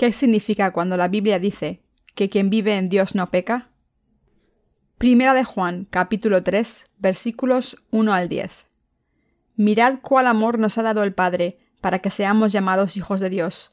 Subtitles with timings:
[0.00, 1.82] ¿Qué significa cuando la Biblia dice
[2.14, 3.68] que quien vive en Dios no peca?
[4.96, 8.64] Primera de Juan, capítulo 3, versículos 1 al 10.
[9.56, 13.72] Mirad cuál amor nos ha dado el Padre para que seamos llamados hijos de Dios.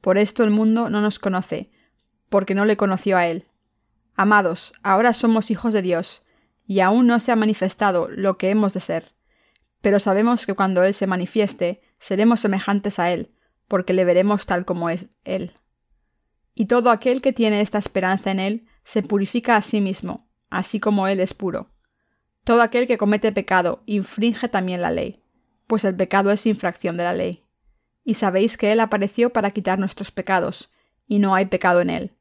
[0.00, 1.70] Por esto el mundo no nos conoce,
[2.28, 3.46] porque no le conoció a Él.
[4.16, 6.24] Amados, ahora somos hijos de Dios,
[6.66, 9.12] y aún no se ha manifestado lo que hemos de ser.
[9.80, 13.30] Pero sabemos que cuando Él se manifieste, seremos semejantes a Él,
[13.68, 15.52] porque le veremos tal como es Él.
[16.58, 20.80] Y todo aquel que tiene esta esperanza en Él se purifica a sí mismo, así
[20.80, 21.70] como Él es puro.
[22.42, 25.22] Todo aquel que comete pecado infringe también la ley,
[25.68, 27.44] pues el pecado es infracción de la ley.
[28.02, 30.72] Y sabéis que Él apareció para quitar nuestros pecados,
[31.06, 32.16] y no hay pecado en Él.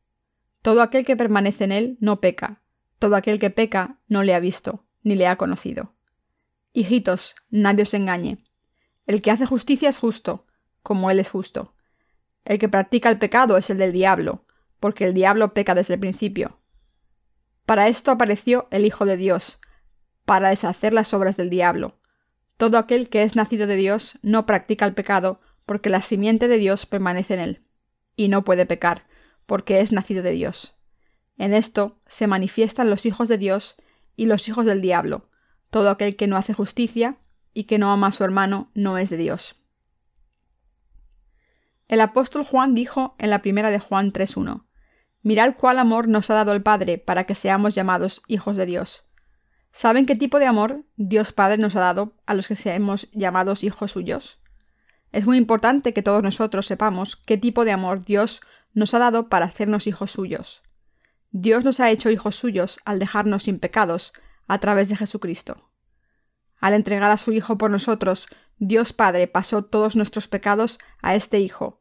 [0.62, 2.62] Todo aquel que permanece en Él no peca,
[3.00, 5.96] todo aquel que peca no le ha visto, ni le ha conocido.
[6.74, 8.38] Hijitos, nadie os engañe.
[9.08, 10.46] El que hace justicia es justo,
[10.84, 11.74] como Él es justo.
[12.48, 14.46] El que practica el pecado es el del diablo,
[14.80, 16.62] porque el diablo peca desde el principio.
[17.66, 19.60] Para esto apareció el Hijo de Dios,
[20.24, 22.00] para deshacer las obras del diablo.
[22.56, 26.58] Todo aquel que es nacido de Dios no practica el pecado, porque la simiente de
[26.58, 27.66] Dios permanece en él,
[28.16, 29.08] y no puede pecar,
[29.46, 30.78] porque es nacido de Dios.
[31.38, 33.76] En esto se manifiestan los hijos de Dios
[34.16, 35.30] y los hijos del diablo.
[35.70, 37.18] Todo aquel que no hace justicia
[37.54, 39.57] y que no ama a su hermano no es de Dios.
[41.88, 44.66] El apóstol Juan dijo en la primera de Juan 3.1,
[45.22, 49.06] Mirad cuál amor nos ha dado el Padre para que seamos llamados hijos de Dios.
[49.72, 53.64] ¿Saben qué tipo de amor Dios Padre nos ha dado a los que seamos llamados
[53.64, 54.40] hijos suyos?
[55.12, 58.42] Es muy importante que todos nosotros sepamos qué tipo de amor Dios
[58.74, 60.64] nos ha dado para hacernos hijos suyos.
[61.32, 64.14] Dios nos ha hecho hijos suyos al dejarnos sin pecados
[64.48, 65.70] a través de Jesucristo.
[66.60, 68.28] Al entregar a su Hijo por nosotros,
[68.60, 71.80] Dios Padre pasó todos nuestros pecados a este Hijo,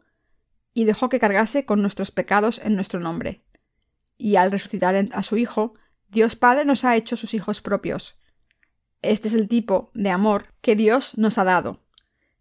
[0.74, 3.42] y dejó que cargase con nuestros pecados en nuestro nombre.
[4.18, 5.74] Y al resucitar a su Hijo,
[6.08, 8.18] Dios Padre nos ha hecho sus hijos propios.
[9.00, 11.80] Este es el tipo de amor que Dios nos ha dado.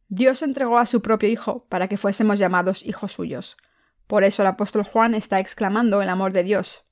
[0.09, 3.56] Dios entregó a su propio Hijo para que fuésemos llamados hijos suyos.
[4.06, 6.84] Por eso el apóstol Juan está exclamando el amor de Dios.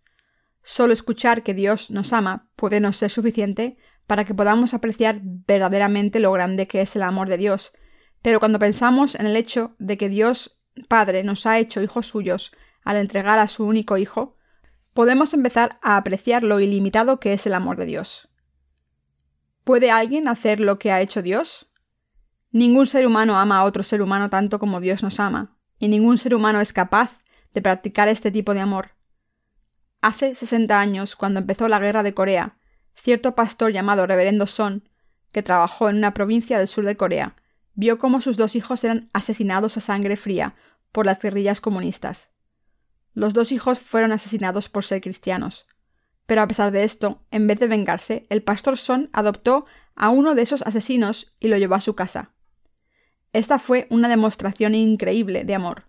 [0.63, 3.77] Solo escuchar que Dios nos ama puede no ser suficiente
[4.07, 7.73] para que podamos apreciar verdaderamente lo grande que es el amor de Dios.
[8.21, 12.51] Pero cuando pensamos en el hecho de que Dios Padre nos ha hecho hijos suyos
[12.83, 14.37] al entregar a su único Hijo,
[14.93, 18.29] podemos empezar a apreciar lo ilimitado que es el amor de Dios.
[19.63, 21.71] ¿Puede alguien hacer lo que ha hecho Dios?
[22.51, 26.17] Ningún ser humano ama a otro ser humano tanto como Dios nos ama, y ningún
[26.17, 27.19] ser humano es capaz
[27.53, 28.91] de practicar este tipo de amor.
[30.01, 32.57] Hace 60 años, cuando empezó la guerra de Corea,
[32.95, 34.87] cierto pastor llamado Reverendo Son,
[35.31, 37.35] que trabajó en una provincia del sur de Corea,
[37.73, 40.55] vio cómo sus dos hijos eran asesinados a sangre fría
[40.91, 42.33] por las guerrillas comunistas.
[43.13, 45.67] Los dos hijos fueron asesinados por ser cristianos.
[46.25, 49.65] Pero a pesar de esto, en vez de vengarse, el pastor Son adoptó
[49.95, 52.33] a uno de esos asesinos y lo llevó a su casa.
[53.33, 55.85] Esta fue una demostración increíble de amor.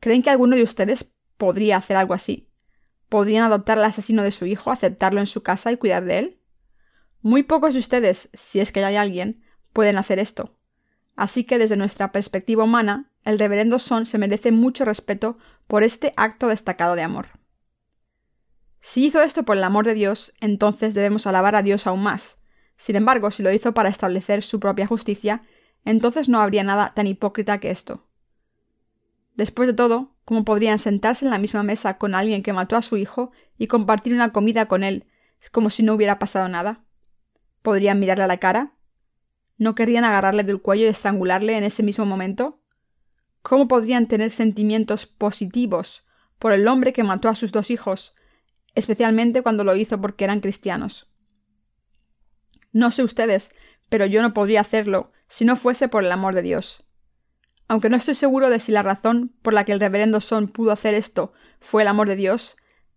[0.00, 2.50] ¿Creen que alguno de ustedes podría hacer algo así?
[3.08, 6.40] ¿Podrían adoptar al asesino de su hijo, aceptarlo en su casa y cuidar de él?
[7.22, 9.42] Muy pocos de ustedes, si es que hay alguien,
[9.72, 10.56] pueden hacer esto.
[11.16, 16.12] Así que desde nuestra perspectiva humana, el reverendo Son se merece mucho respeto por este
[16.16, 17.28] acto destacado de amor.
[18.80, 22.42] Si hizo esto por el amor de Dios, entonces debemos alabar a Dios aún más.
[22.76, 25.42] Sin embargo, si lo hizo para establecer su propia justicia,
[25.84, 28.06] entonces no habría nada tan hipócrita que esto.
[29.34, 32.82] Después de todo, ¿cómo podrían sentarse en la misma mesa con alguien que mató a
[32.82, 35.06] su hijo y compartir una comida con él
[35.52, 36.84] como si no hubiera pasado nada?
[37.62, 38.74] ¿Podrían mirarle a la cara?
[39.56, 42.60] ¿No querrían agarrarle del cuello y estrangularle en ese mismo momento?
[43.42, 46.04] ¿Cómo podrían tener sentimientos positivos
[46.38, 48.14] por el hombre que mató a sus dos hijos,
[48.74, 51.08] especialmente cuando lo hizo porque eran cristianos?
[52.72, 53.52] No sé ustedes,
[53.88, 56.83] pero yo no podría hacerlo si no fuese por el amor de Dios.
[57.68, 60.70] Aunque no estoy seguro de si la razón por la que el reverendo Son pudo
[60.72, 62.56] hacer esto fue el amor de Dios,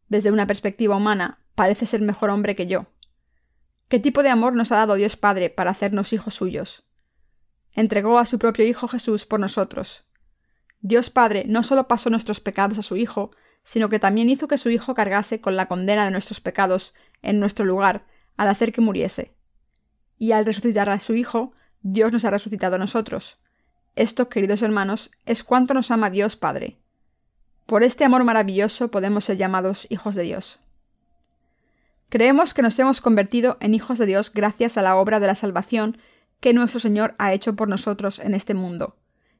[0.10, 2.86] desde una perspectiva humana, parece ser mejor hombre que yo.
[3.88, 6.84] ¿Qué tipo de amor nos ha dado Dios Padre para hacernos hijos suyos?
[7.72, 10.06] Entregó a su propio Hijo Jesús por nosotros.
[10.82, 13.32] Dios Padre no solo pasó nuestros pecados a su Hijo,
[13.64, 17.40] sino que también hizo que su Hijo cargase con la condena de nuestros pecados en
[17.40, 18.06] nuestro lugar
[18.36, 19.36] al hacer que muriese.
[20.18, 23.40] Y al resucitar a su Hijo, Dios nos ha resucitado a nosotros,
[23.98, 26.78] esto, queridos hermanos, es cuánto nos ama Dios Padre.
[27.66, 30.60] Por este amor maravilloso podemos ser llamados hijos de Dios.
[32.10, 35.36] Creemos que nos hemos convertido en hijos de Dios gracias a la obra de la
[35.36, 35.98] salvación
[36.40, 38.96] que nuestro Señor ha hecho por nosotros en este mundo,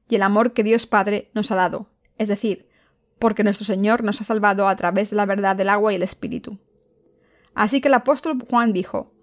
[0.10, 1.88] y el amor que Dios Padre nos ha dado,
[2.18, 2.68] es decir,
[3.20, 6.04] porque nuestro Señor nos ha salvado a través de la verdad del agua y el
[6.04, 6.60] Espíritu.
[7.54, 9.14] Así que el apóstol Juan dijo,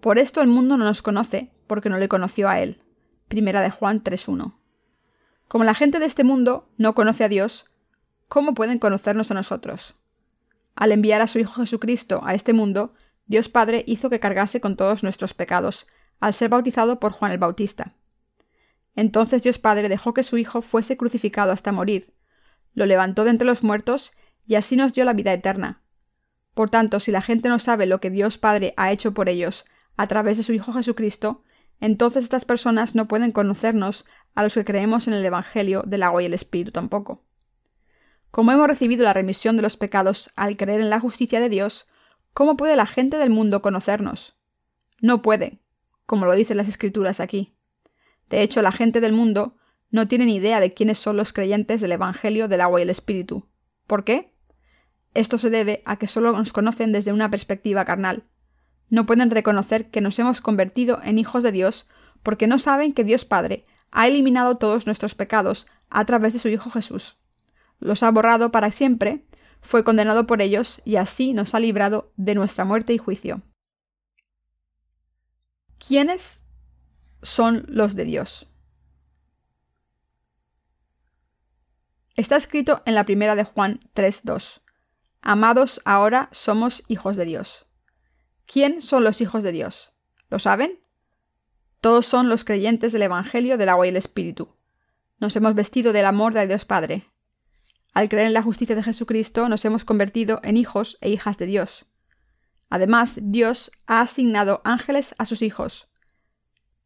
[0.00, 2.80] Por esto el mundo no nos conoce, porque no le conoció a él.
[3.28, 4.54] Primera de Juan 3.1.
[5.48, 7.66] Como la gente de este mundo no conoce a Dios,
[8.28, 9.96] ¿cómo pueden conocernos a nosotros?
[10.74, 12.94] Al enviar a su Hijo Jesucristo a este mundo,
[13.26, 15.86] Dios Padre hizo que cargase con todos nuestros pecados,
[16.20, 17.94] al ser bautizado por Juan el Bautista.
[18.94, 22.12] Entonces Dios Padre dejó que su Hijo fuese crucificado hasta morir,
[22.74, 24.12] lo levantó de entre los muertos
[24.46, 25.82] y así nos dio la vida eterna.
[26.54, 29.64] Por tanto, si la gente no sabe lo que Dios Padre ha hecho por ellos
[29.96, 31.42] a través de su Hijo Jesucristo,
[31.80, 36.22] entonces estas personas no pueden conocernos a los que creemos en el Evangelio del agua
[36.22, 37.24] y el Espíritu tampoco.
[38.30, 41.88] Como hemos recibido la remisión de los pecados al creer en la justicia de Dios,
[42.32, 44.36] ¿cómo puede la gente del mundo conocernos?
[45.00, 45.60] No puede,
[46.04, 47.56] como lo dicen las Escrituras aquí.
[48.28, 49.56] De hecho, la gente del mundo
[49.90, 52.90] no tiene ni idea de quiénes son los creyentes del Evangelio del agua y el
[52.90, 53.48] Espíritu.
[53.86, 54.34] ¿Por qué?
[55.14, 58.24] Esto se debe a que solo nos conocen desde una perspectiva carnal,
[58.88, 61.88] no pueden reconocer que nos hemos convertido en hijos de Dios
[62.22, 66.48] porque no saben que Dios Padre ha eliminado todos nuestros pecados a través de su
[66.48, 67.16] Hijo Jesús.
[67.78, 69.24] Los ha borrado para siempre,
[69.60, 73.42] fue condenado por ellos y así nos ha librado de nuestra muerte y juicio.
[75.78, 76.44] ¿Quiénes
[77.22, 78.48] son los de Dios?
[82.14, 84.62] Está escrito en la primera de Juan 3.2.
[85.20, 87.65] Amados, ahora somos hijos de Dios.
[88.46, 89.92] ¿Quién son los hijos de Dios?
[90.30, 90.78] ¿Lo saben?
[91.80, 94.56] Todos son los creyentes del Evangelio del agua y el Espíritu.
[95.18, 97.10] Nos hemos vestido del amor de Dios Padre.
[97.92, 101.46] Al creer en la justicia de Jesucristo nos hemos convertido en hijos e hijas de
[101.46, 101.86] Dios.
[102.68, 105.88] Además, Dios ha asignado ángeles a sus hijos.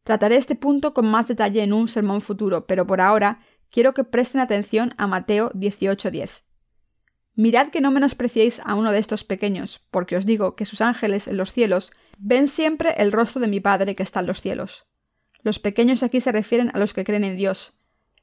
[0.05, 3.41] Trataré este punto con más detalle en un sermón futuro, pero por ahora
[3.71, 6.43] quiero que presten atención a Mateo 18:10.
[7.35, 11.29] Mirad que no menospreciéis a uno de estos pequeños, porque os digo que sus ángeles
[11.29, 14.87] en los cielos ven siempre el rostro de mi Padre que está en los cielos.
[15.43, 17.73] Los pequeños aquí se refieren a los que creen en Dios,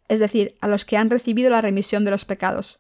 [0.08, 2.80] es decir, a los que han recibido la remisión de los pecados.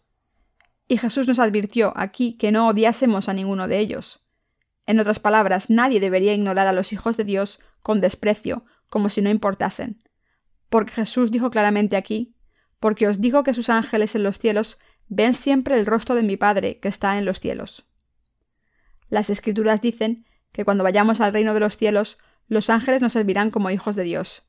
[0.88, 4.22] Y Jesús nos advirtió aquí que no odiásemos a ninguno de ellos.
[4.86, 9.22] En otras palabras, nadie debería ignorar a los hijos de Dios con desprecio, como si
[9.22, 10.00] no importasen.
[10.70, 12.36] Porque Jesús dijo claramente aquí,
[12.80, 16.38] porque os digo que sus ángeles en los cielos ven siempre el rostro de mi
[16.38, 17.86] Padre que está en los cielos.
[19.10, 22.18] Las Escrituras dicen que cuando vayamos al reino de los cielos,
[22.48, 24.44] los ángeles nos servirán como hijos de Dios.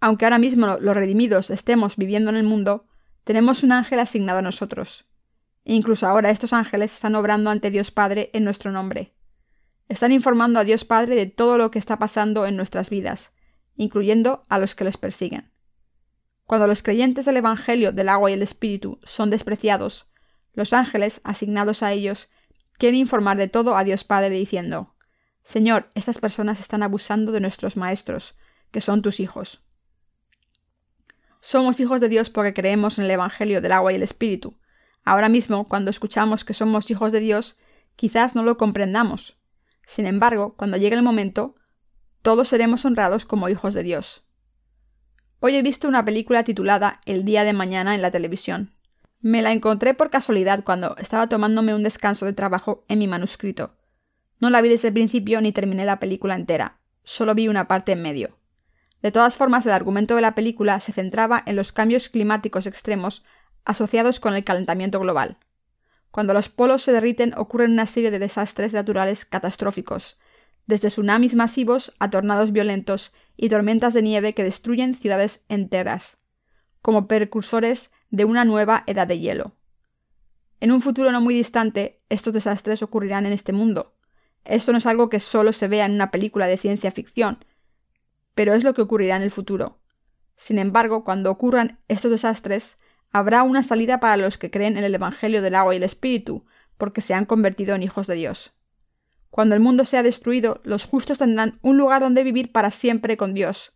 [0.00, 2.86] Aunque ahora mismo los redimidos estemos viviendo en el mundo,
[3.24, 5.06] tenemos un ángel asignado a nosotros.
[5.64, 9.14] E incluso ahora estos ángeles están obrando ante Dios Padre en nuestro nombre.
[9.88, 13.34] Están informando a Dios Padre de todo lo que está pasando en nuestras vidas,
[13.76, 15.50] incluyendo a los que les persiguen.
[16.50, 20.10] Cuando los creyentes del Evangelio del agua y el Espíritu son despreciados,
[20.52, 22.28] los ángeles, asignados a ellos,
[22.76, 24.96] quieren informar de todo a Dios Padre diciendo,
[25.44, 28.36] Señor, estas personas están abusando de nuestros maestros,
[28.72, 29.62] que son tus hijos.
[31.40, 34.58] Somos hijos de Dios porque creemos en el Evangelio del agua y el Espíritu.
[35.04, 37.58] Ahora mismo, cuando escuchamos que somos hijos de Dios,
[37.94, 39.38] quizás no lo comprendamos.
[39.86, 41.54] Sin embargo, cuando llegue el momento,
[42.22, 44.24] todos seremos honrados como hijos de Dios.
[45.42, 48.74] Hoy he visto una película titulada El día de mañana en la televisión.
[49.22, 53.74] Me la encontré por casualidad cuando estaba tomándome un descanso de trabajo en mi manuscrito.
[54.38, 57.92] No la vi desde el principio ni terminé la película entera, solo vi una parte
[57.92, 58.36] en medio.
[59.00, 63.24] De todas formas, el argumento de la película se centraba en los cambios climáticos extremos
[63.64, 65.38] asociados con el calentamiento global.
[66.10, 70.18] Cuando los polos se derriten ocurren una serie de desastres naturales catastróficos,
[70.70, 76.18] desde tsunamis masivos a tornados violentos y tormentas de nieve que destruyen ciudades enteras,
[76.80, 79.56] como precursores de una nueva edad de hielo.
[80.60, 83.96] En un futuro no muy distante, estos desastres ocurrirán en este mundo.
[84.44, 87.44] Esto no es algo que solo se vea en una película de ciencia ficción,
[88.34, 89.80] pero es lo que ocurrirá en el futuro.
[90.36, 92.78] Sin embargo, cuando ocurran estos desastres,
[93.10, 96.46] habrá una salida para los que creen en el Evangelio del agua y el Espíritu,
[96.78, 98.54] porque se han convertido en hijos de Dios.
[99.30, 103.32] Cuando el mundo sea destruido, los justos tendrán un lugar donde vivir para siempre con
[103.32, 103.72] Dios.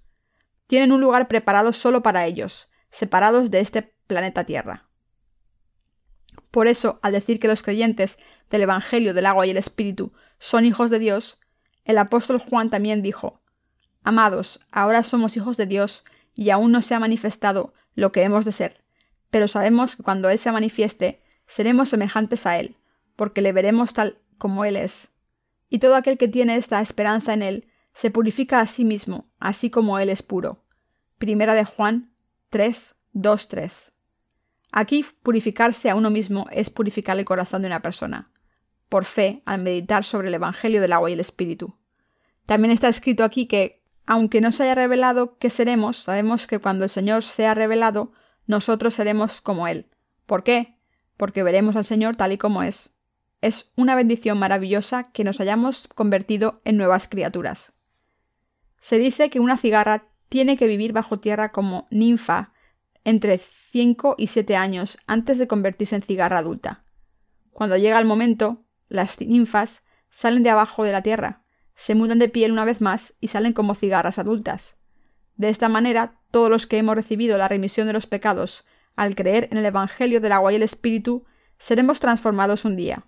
[0.66, 4.88] Tienen un lugar preparado solo para ellos, separados de este planeta Tierra.
[6.50, 8.18] Por eso, al decir que los creyentes
[8.50, 11.38] del Evangelio del agua y el Espíritu son hijos de Dios,
[11.84, 13.40] el apóstol Juan también dijo,
[14.02, 18.44] Amados, ahora somos hijos de Dios y aún no se ha manifestado lo que hemos
[18.44, 18.84] de ser,
[19.30, 22.76] pero sabemos que cuando Él se manifieste, seremos semejantes a Él,
[23.16, 25.13] porque le veremos tal como Él es
[25.68, 29.70] y todo aquel que tiene esta esperanza en Él se purifica a sí mismo, así
[29.70, 30.64] como Él es puro.
[31.18, 32.12] Primera de Juan
[32.50, 33.92] 3, 2, 3.
[34.72, 38.32] Aquí purificarse a uno mismo es purificar el corazón de una persona,
[38.88, 41.78] por fe, al meditar sobre el Evangelio del agua y el Espíritu.
[42.46, 46.84] También está escrito aquí que, aunque no se haya revelado qué seremos, sabemos que cuando
[46.84, 48.12] el Señor sea revelado,
[48.46, 49.90] nosotros seremos como Él.
[50.26, 50.78] ¿Por qué?
[51.16, 52.93] Porque veremos al Señor tal y como es.
[53.44, 57.74] Es una bendición maravillosa que nos hayamos convertido en nuevas criaturas.
[58.80, 62.54] Se dice que una cigarra tiene que vivir bajo tierra como ninfa
[63.04, 66.86] entre 5 y 7 años antes de convertirse en cigarra adulta.
[67.50, 72.30] Cuando llega el momento, las ninfas salen de abajo de la tierra, se mudan de
[72.30, 74.78] piel una vez más y salen como cigarras adultas.
[75.36, 78.64] De esta manera, todos los que hemos recibido la remisión de los pecados
[78.96, 81.26] al creer en el Evangelio del agua y el Espíritu,
[81.58, 83.04] seremos transformados un día.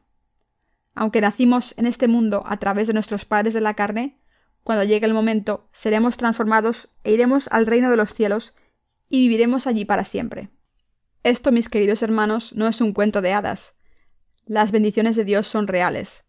[0.97, 4.19] Aunque nacimos en este mundo a través de nuestros padres de la carne,
[4.65, 8.55] cuando llegue el momento, seremos transformados e iremos al reino de los cielos
[9.09, 10.51] y viviremos allí para siempre.
[11.23, 13.77] Esto, mis queridos hermanos, no es un cuento de hadas.
[14.47, 16.25] Las bendiciones de Dios son reales.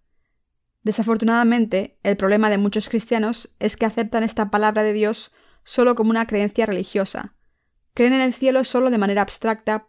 [0.83, 5.31] Desafortunadamente, el problema de muchos cristianos es que aceptan esta palabra de Dios
[5.63, 7.35] solo como una creencia religiosa.
[7.93, 9.87] Creen en el cielo solo de manera abstracta,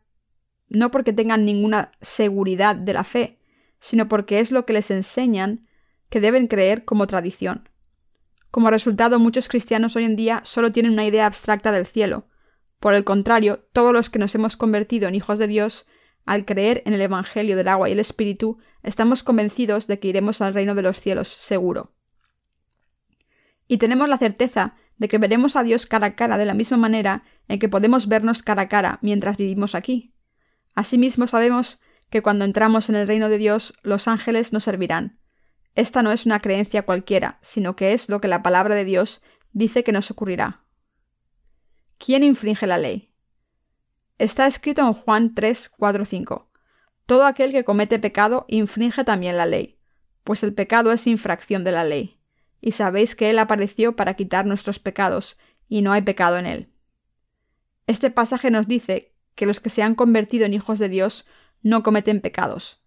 [0.68, 3.37] no porque tengan ninguna seguridad de la fe,
[3.78, 5.66] sino porque es lo que les enseñan
[6.10, 7.68] que deben creer como tradición.
[8.50, 12.28] Como resultado, muchos cristianos hoy en día solo tienen una idea abstracta del cielo,
[12.80, 15.86] por el contrario, todos los que nos hemos convertido en hijos de Dios,
[16.24, 20.40] al creer en el Evangelio del agua y el Espíritu, estamos convencidos de que iremos
[20.40, 21.94] al reino de los cielos seguro.
[23.66, 26.76] Y tenemos la certeza de que veremos a Dios cara a cara de la misma
[26.76, 30.14] manera en que podemos vernos cara a cara mientras vivimos aquí.
[30.74, 31.80] Asimismo sabemos
[32.10, 35.18] que cuando entramos en el reino de Dios los ángeles nos servirán.
[35.74, 39.22] Esta no es una creencia cualquiera, sino que es lo que la palabra de Dios
[39.52, 40.64] dice que nos ocurrirá.
[41.98, 43.14] ¿Quién infringe la ley?
[44.18, 46.50] Está escrito en Juan 3, 4, 5.
[47.06, 49.78] Todo aquel que comete pecado infringe también la ley,
[50.24, 52.20] pues el pecado es infracción de la ley.
[52.60, 55.38] Y sabéis que Él apareció para quitar nuestros pecados,
[55.68, 56.72] y no hay pecado en Él.
[57.86, 61.24] Este pasaje nos dice que los que se han convertido en hijos de Dios
[61.62, 62.82] no cometen pecados.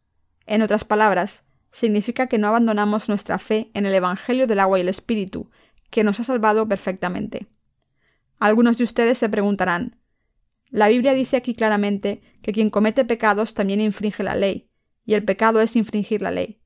[0.46, 4.82] En otras palabras, significa que no abandonamos nuestra fe en el Evangelio del agua y
[4.82, 5.50] el Espíritu,
[5.90, 7.48] que nos ha salvado perfectamente.
[8.40, 9.98] Algunos de ustedes se preguntarán,
[10.70, 14.70] la Biblia dice aquí claramente que quien comete pecados también infringe la ley,
[15.06, 16.62] y el pecado es infringir la ley.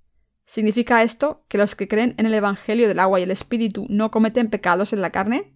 [0.46, 4.12] ¿Significa esto que los que creen en el Evangelio del agua y el Espíritu no
[4.12, 5.56] cometen pecados en la carne?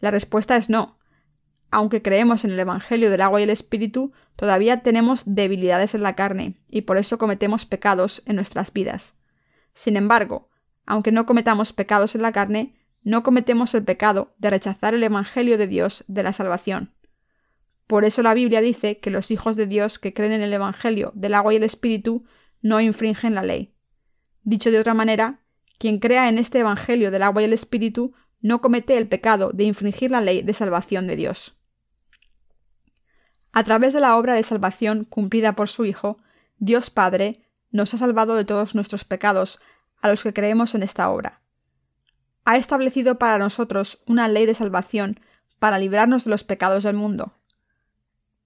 [0.00, 0.98] La respuesta es no.
[1.74, 6.14] Aunque creemos en el Evangelio del agua y el Espíritu, todavía tenemos debilidades en la
[6.14, 9.18] carne, y por eso cometemos pecados en nuestras vidas.
[9.72, 10.50] Sin embargo,
[10.86, 15.58] aunque no cometamos pecados en la carne, no cometemos el pecado de rechazar el Evangelio
[15.58, 16.94] de Dios de la salvación.
[17.88, 21.10] Por eso la Biblia dice que los hijos de Dios que creen en el Evangelio
[21.16, 22.24] del agua y el Espíritu
[22.62, 23.74] no infringen la ley.
[24.44, 25.40] Dicho de otra manera,
[25.80, 29.64] quien crea en este Evangelio del agua y el Espíritu no comete el pecado de
[29.64, 31.56] infringir la ley de salvación de Dios.
[33.54, 36.18] A través de la obra de salvación cumplida por su Hijo,
[36.58, 39.58] Dios Padre nos ha salvado de todos nuestros pecados
[40.02, 41.40] a los que creemos en esta obra
[42.44, 45.20] ha establecido para nosotros una ley de salvación
[45.58, 47.32] para librarnos de los pecados del mundo.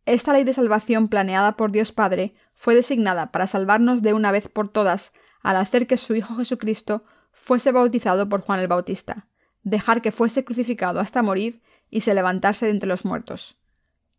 [0.06, 4.48] Esta ley de salvación planeada por Dios Padre fue designada para salvarnos de una vez
[4.48, 5.12] por todas
[5.42, 9.26] al hacer que su Hijo Jesucristo fuese bautizado por Juan el Bautista,
[9.62, 11.60] dejar que fuese crucificado hasta morir
[11.90, 13.58] y se levantase de entre los muertos.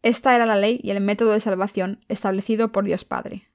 [0.01, 3.49] Esta era la ley y el método de salvación establecido por Dios Padre.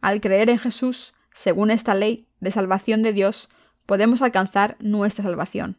[0.00, 3.50] Al creer en Jesús, según esta ley de salvación de Dios,
[3.86, 5.78] podemos alcanzar nuestra salvación.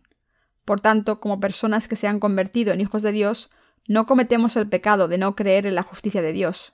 [0.66, 3.50] Por tanto, como personas que se han convertido en hijos de Dios,
[3.88, 6.74] no cometemos el pecado de no creer en la justicia de Dios.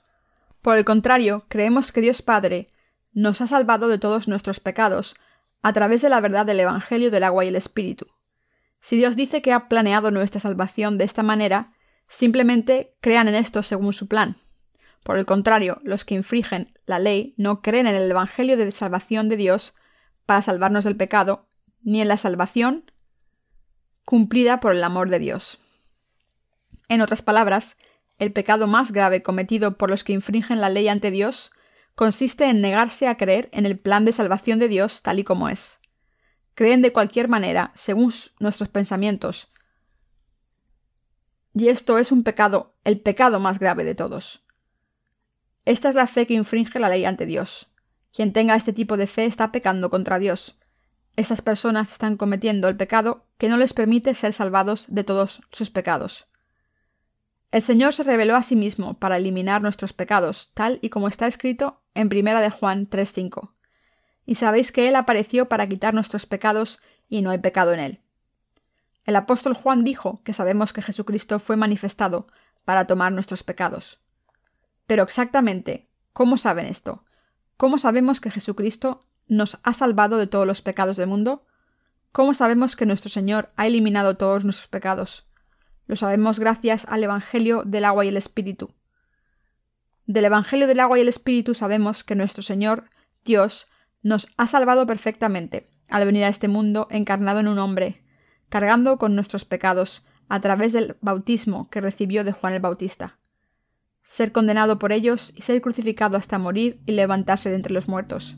[0.62, 2.68] Por el contrario, creemos que Dios Padre
[3.12, 5.16] nos ha salvado de todos nuestros pecados
[5.62, 8.06] a través de la verdad del Evangelio del agua y el Espíritu.
[8.80, 11.72] Si Dios dice que ha planeado nuestra salvación de esta manera,
[12.10, 14.36] simplemente crean en esto según su plan.
[15.02, 19.30] Por el contrario, los que infringen la ley no creen en el Evangelio de salvación
[19.30, 19.74] de Dios
[20.26, 21.48] para salvarnos del pecado,
[21.82, 22.92] ni en la salvación
[24.04, 25.60] cumplida por el amor de Dios.
[26.88, 27.78] En otras palabras,
[28.18, 31.52] el pecado más grave cometido por los que infringen la ley ante Dios
[31.94, 35.48] consiste en negarse a creer en el plan de salvación de Dios tal y como
[35.48, 35.78] es.
[36.54, 39.50] Creen de cualquier manera, según nuestros pensamientos.
[41.52, 44.44] Y esto es un pecado, el pecado más grave de todos.
[45.64, 47.70] Esta es la fe que infringe la ley ante Dios.
[48.12, 50.58] Quien tenga este tipo de fe está pecando contra Dios.
[51.16, 55.70] Estas personas están cometiendo el pecado que no les permite ser salvados de todos sus
[55.70, 56.28] pecados.
[57.50, 61.26] El Señor se reveló a sí mismo para eliminar nuestros pecados, tal y como está
[61.26, 63.54] escrito en 1 de Juan 3:5.
[64.24, 68.00] Y sabéis que Él apareció para quitar nuestros pecados y no hay pecado en Él.
[69.10, 72.28] El apóstol Juan dijo que sabemos que Jesucristo fue manifestado
[72.64, 73.98] para tomar nuestros pecados.
[74.86, 77.02] Pero exactamente, ¿cómo saben esto?
[77.56, 81.44] ¿Cómo sabemos que Jesucristo nos ha salvado de todos los pecados del mundo?
[82.12, 85.26] ¿Cómo sabemos que nuestro Señor ha eliminado todos nuestros pecados?
[85.88, 88.76] Lo sabemos gracias al Evangelio del agua y el Espíritu.
[90.06, 92.84] Del Evangelio del agua y el Espíritu sabemos que nuestro Señor,
[93.24, 93.66] Dios,
[94.04, 97.99] nos ha salvado perfectamente al venir a este mundo encarnado en un hombre,
[98.50, 103.18] cargando con nuestros pecados a través del bautismo que recibió de Juan el Bautista.
[104.02, 108.36] Ser condenado por ellos y ser crucificado hasta morir y levantarse de entre los muertos.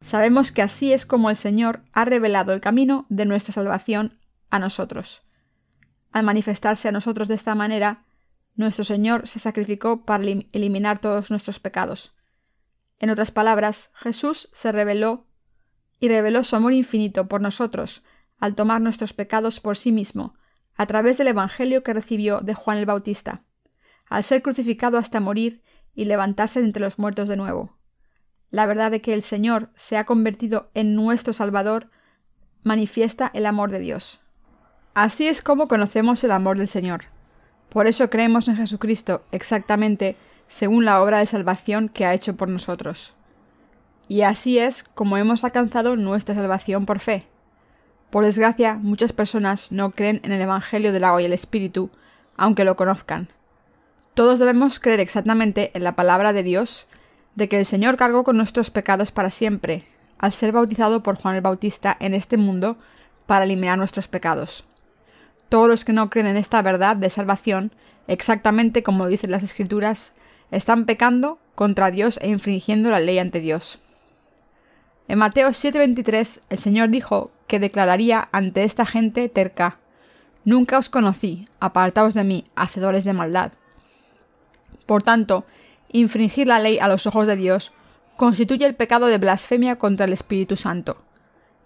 [0.00, 4.18] Sabemos que así es como el Señor ha revelado el camino de nuestra salvación
[4.50, 5.22] a nosotros.
[6.12, 8.04] Al manifestarse a nosotros de esta manera,
[8.54, 12.14] nuestro Señor se sacrificó para eliminar todos nuestros pecados.
[12.98, 15.26] En otras palabras, Jesús se reveló
[16.00, 18.04] y reveló su amor infinito por nosotros
[18.38, 20.34] al tomar nuestros pecados por sí mismo,
[20.76, 23.42] a través del Evangelio que recibió de Juan el Bautista,
[24.08, 25.62] al ser crucificado hasta morir
[25.94, 27.76] y levantarse de entre los muertos de nuevo.
[28.50, 31.90] La verdad de que el Señor se ha convertido en nuestro Salvador
[32.62, 34.20] manifiesta el amor de Dios.
[34.94, 37.04] Así es como conocemos el amor del Señor.
[37.68, 40.16] Por eso creemos en Jesucristo exactamente
[40.46, 43.14] según la obra de salvación que ha hecho por nosotros.
[44.08, 47.26] Y así es como hemos alcanzado nuestra salvación por fe.
[48.10, 51.90] Por desgracia, muchas personas no creen en el Evangelio del agua y el Espíritu,
[52.36, 53.28] aunque lo conozcan.
[54.14, 56.86] Todos debemos creer exactamente en la palabra de Dios
[57.34, 59.84] de que el Señor cargó con nuestros pecados para siempre,
[60.18, 62.78] al ser bautizado por Juan el Bautista en este mundo
[63.26, 64.64] para eliminar nuestros pecados.
[65.48, 67.72] Todos los que no creen en esta verdad de salvación,
[68.06, 70.14] exactamente como dicen las Escrituras,
[70.50, 73.78] están pecando contra Dios e infringiendo la ley ante Dios.
[75.08, 79.78] En Mateo 7:23 el Señor dijo que declararía ante esta gente terca,
[80.44, 83.52] Nunca os conocí, apartaos de mí, hacedores de maldad.
[84.86, 85.44] Por tanto,
[85.92, 87.72] infringir la ley a los ojos de Dios
[88.16, 90.96] constituye el pecado de blasfemia contra el Espíritu Santo.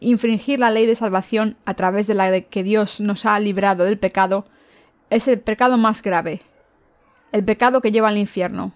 [0.00, 3.98] Infringir la ley de salvación a través de la que Dios nos ha librado del
[3.98, 4.46] pecado
[5.10, 6.42] es el pecado más grave,
[7.30, 8.72] el pecado que lleva al infierno.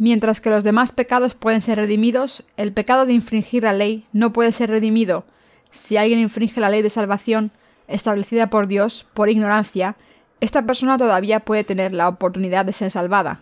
[0.00, 4.32] Mientras que los demás pecados pueden ser redimidos, el pecado de infringir la ley no
[4.32, 5.24] puede ser redimido
[5.70, 7.50] si alguien infringe la ley de salvación
[7.88, 9.96] establecida por Dios por ignorancia,
[10.40, 13.40] esta persona todavía puede tener la oportunidad de ser salvada.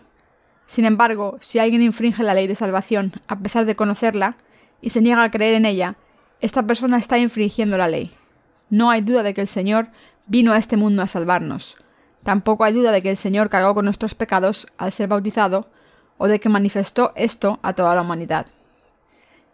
[0.65, 4.37] Sin embargo, si alguien infringe la ley de salvación a pesar de conocerla
[4.81, 5.95] y se niega a creer en ella,
[6.41, 8.11] esta persona está infringiendo la ley.
[8.69, 9.89] No hay duda de que el Señor
[10.27, 11.77] vino a este mundo a salvarnos.
[12.23, 15.69] Tampoco hay duda de que el Señor cargó con nuestros pecados al ser bautizado
[16.19, 18.45] o de que manifestó esto a toda la humanidad.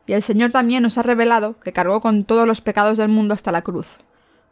[0.07, 3.33] Y el Señor también nos ha revelado que cargó con todos los pecados del mundo
[3.33, 3.99] hasta la cruz.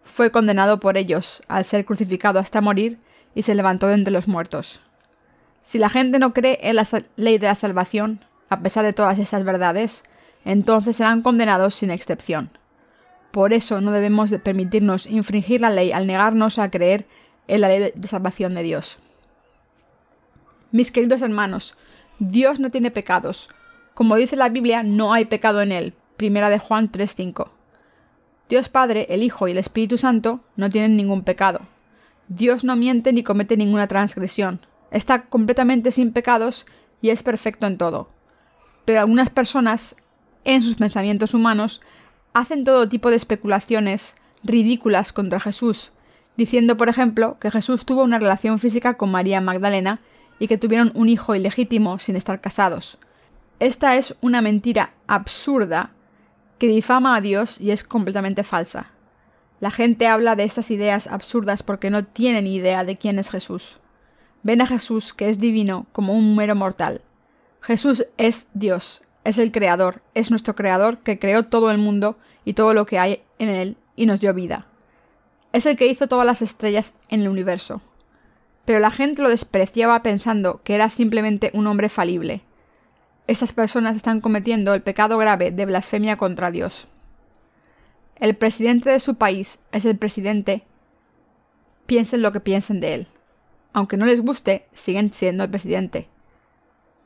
[0.03, 2.99] Fue condenado por ellos al ser crucificado hasta morir
[3.35, 4.79] y se levantó de entre los muertos.
[5.63, 9.17] Si la gente no cree en la ley de la salvación, a pesar de todas
[9.17, 10.03] estas verdades,
[10.45, 12.49] entonces serán condenados sin excepción.
[13.31, 17.07] Por eso no debemos permitirnos infringir la ley al negarnos a creer
[17.47, 18.99] en la ley de salvación de Dios.
[20.71, 21.75] Mis queridos hermanos,
[22.29, 23.49] Dios no tiene pecados.
[23.93, 25.93] Como dice la Biblia, no hay pecado en él.
[26.17, 27.49] Primera de Juan 3:5.
[28.49, 31.61] Dios Padre, el Hijo y el Espíritu Santo no tienen ningún pecado.
[32.27, 34.61] Dios no miente ni comete ninguna transgresión
[34.93, 36.65] está completamente sin pecados
[37.01, 38.09] y es perfecto en todo.
[38.85, 39.97] Pero algunas personas,
[40.45, 41.81] en sus pensamientos humanos,
[42.33, 45.91] hacen todo tipo de especulaciones ridículas contra Jesús,
[46.37, 49.99] diciendo, por ejemplo, que Jesús tuvo una relación física con María Magdalena
[50.39, 52.97] y que tuvieron un hijo ilegítimo sin estar casados.
[53.59, 55.91] Esta es una mentira absurda
[56.57, 58.87] que difama a Dios y es completamente falsa.
[59.59, 63.77] La gente habla de estas ideas absurdas porque no tienen idea de quién es Jesús.
[64.41, 67.01] Ven a Jesús, que es divino, como un mero mortal.
[67.61, 72.53] Jesús es Dios, es el Creador, es nuestro Creador que creó todo el mundo y
[72.53, 74.67] todo lo que hay en él y nos dio vida.
[75.53, 77.81] Es el que hizo todas las estrellas en el universo.
[78.65, 82.41] Pero la gente lo despreciaba pensando que era simplemente un hombre falible.
[83.27, 86.87] Estas personas están cometiendo el pecado grave de blasfemia contra Dios.
[88.19, 90.63] El presidente de su país es el presidente.
[91.85, 93.07] Piensen lo que piensen de él
[93.73, 96.07] aunque no les guste, siguen siendo el presidente.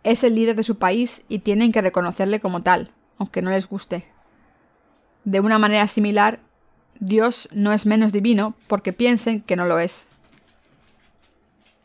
[0.04, 3.68] Es el líder de su país y tienen que reconocerle como tal, aunque no les
[3.68, 4.06] guste.
[5.24, 6.40] De una manera similar,
[7.00, 10.08] Dios no es menos divino porque piensen que no lo es.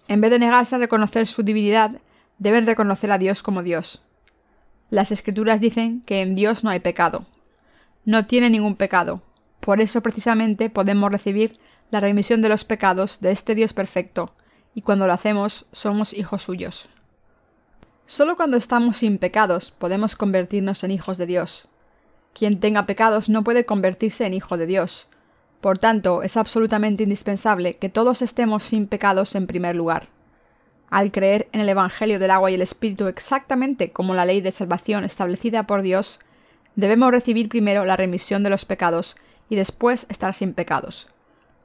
[0.08, 2.00] En vez de negarse a reconocer su divinidad,
[2.38, 4.02] deben reconocer a Dios como Dios.
[4.90, 7.24] Las escrituras dicen que en Dios no hay pecado.
[8.04, 9.22] No tiene ningún pecado.
[9.60, 11.58] Por eso precisamente podemos recibir
[11.90, 14.34] la remisión de los pecados de este Dios perfecto,
[14.74, 16.88] y cuando lo hacemos somos hijos suyos.
[18.06, 21.68] Solo cuando estamos sin pecados podemos convertirnos en hijos de Dios.
[22.34, 25.06] Quien tenga pecados no puede convertirse en hijo de Dios.
[25.62, 30.08] Por tanto, es absolutamente indispensable que todos estemos sin pecados en primer lugar.
[30.90, 34.50] Al creer en el Evangelio del agua y el Espíritu exactamente como la ley de
[34.50, 36.18] salvación establecida por Dios,
[36.74, 39.14] debemos recibir primero la remisión de los pecados
[39.48, 41.06] y después estar sin pecados.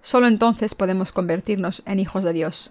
[0.04, 2.70] Solo entonces podemos convertirnos en hijos de Dios.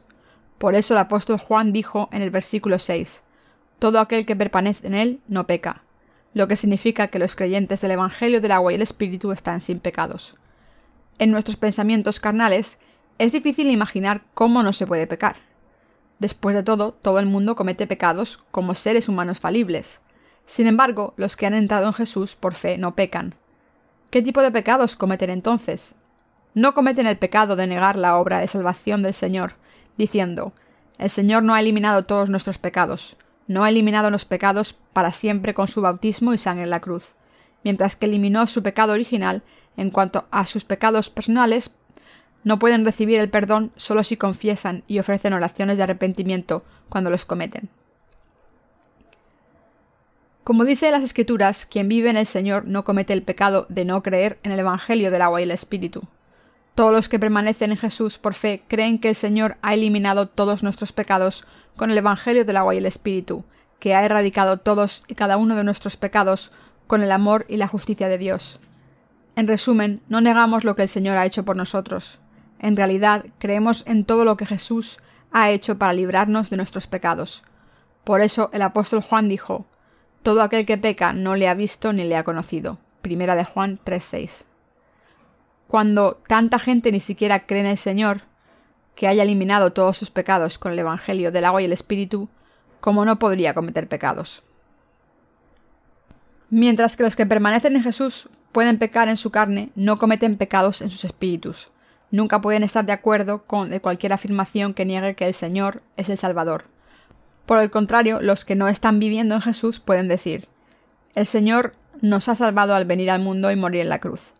[0.58, 3.24] Por eso el apóstol Juan dijo en el versículo 6,
[3.80, 5.82] Todo aquel que permanece en él no peca,
[6.34, 9.80] lo que significa que los creyentes del Evangelio del agua y el Espíritu están sin
[9.80, 10.36] pecados.
[11.18, 12.78] En nuestros pensamientos carnales
[13.18, 15.36] es difícil imaginar cómo no se puede pecar.
[16.18, 20.00] Después de todo, todo el mundo comete pecados como seres humanos falibles.
[20.44, 23.34] Sin embargo, los que han entrado en Jesús por fe no pecan.
[24.10, 25.96] ¿Qué tipo de pecados cometen entonces?
[26.54, 29.54] No cometen el pecado de negar la obra de salvación del Señor,
[29.98, 30.52] diciendo
[30.98, 35.54] El Señor no ha eliminado todos nuestros pecados, no ha eliminado los pecados para siempre
[35.54, 37.14] con su bautismo y sangre en la cruz,
[37.66, 39.42] mientras que eliminó su pecado original
[39.76, 41.74] en cuanto a sus pecados personales
[42.44, 47.24] no pueden recibir el perdón solo si confiesan y ofrecen oraciones de arrepentimiento cuando los
[47.24, 47.68] cometen.
[50.44, 54.00] Como dice las Escrituras, quien vive en el Señor no comete el pecado de no
[54.00, 56.04] creer en el Evangelio del agua y el Espíritu.
[56.76, 60.62] Todos los que permanecen en Jesús por fe creen que el Señor ha eliminado todos
[60.62, 63.44] nuestros pecados con el Evangelio del agua y el Espíritu,
[63.80, 66.52] que ha erradicado todos y cada uno de nuestros pecados
[66.86, 68.60] con el amor y la justicia de Dios.
[69.34, 72.20] En resumen, no negamos lo que el Señor ha hecho por nosotros.
[72.58, 74.98] En realidad, creemos en todo lo que Jesús
[75.30, 77.44] ha hecho para librarnos de nuestros pecados.
[78.04, 79.66] Por eso el apóstol Juan dijo,
[80.22, 82.78] Todo aquel que peca no le ha visto ni le ha conocido.
[83.02, 84.46] Primera de Juan 3:6.
[85.66, 88.22] Cuando tanta gente ni siquiera cree en el Señor,
[88.94, 92.28] que haya eliminado todos sus pecados con el Evangelio del agua y el Espíritu,
[92.80, 94.42] ¿cómo no podría cometer pecados?
[96.50, 100.80] Mientras que los que permanecen en Jesús pueden pecar en su carne, no cometen pecados
[100.80, 101.68] en sus espíritus.
[102.10, 106.18] Nunca pueden estar de acuerdo con cualquier afirmación que niegue que el Señor es el
[106.18, 106.64] Salvador.
[107.46, 110.48] Por el contrario, los que no están viviendo en Jesús pueden decir
[111.14, 114.34] El Señor nos ha salvado al venir al mundo y morir en la cruz.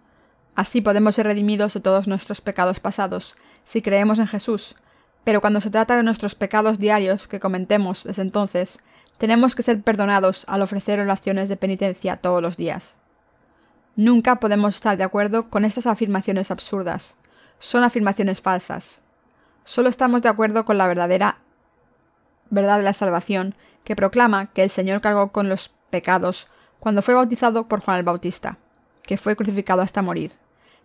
[0.55, 4.77] Así podemos ser redimidos de todos nuestros pecados pasados, si creemos en Jesús,
[5.25, 8.81] pero cuando se trata de nuestros pecados diarios que cometemos desde entonces,
[9.19, 12.97] tenemos que ser perdonados al ofrecer oraciones de penitencia todos los días.
[13.97, 17.17] Nunca podemos estar de acuerdo con estas afirmaciones absurdas.
[17.59, 19.03] Son afirmaciones falsas.
[19.65, 21.39] Solo estamos de acuerdo con la verdadera
[22.51, 26.49] verdad de la salvación, que proclama que el Señor cargó con los pecados
[26.79, 28.59] cuando fue bautizado por Juan el Bautista,
[29.03, 30.33] que fue crucificado hasta morir,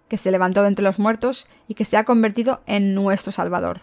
[0.07, 3.81] que se levantó de entre los muertos y que se ha convertido en nuestro Salvador.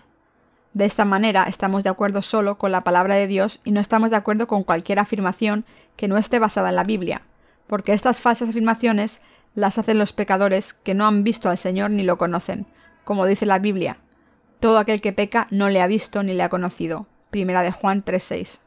[0.75, 4.11] De esta manera estamos de acuerdo solo con la palabra de Dios y no estamos
[4.11, 5.65] de acuerdo con cualquier afirmación
[5.97, 7.23] que no esté basada en la Biblia,
[7.67, 9.23] porque estas falsas afirmaciones
[9.55, 12.67] las hacen los pecadores que no han visto al Señor ni lo conocen,
[13.05, 13.99] como dice la Biblia.
[14.61, 17.07] Todo aquel que peca no le ha visto ni le ha conocido.
[17.31, 18.61] Primera de Juan 3:6.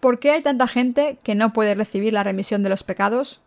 [0.00, 3.40] ¿Por qué hay tanta gente que no puede recibir la remisión de los pecados?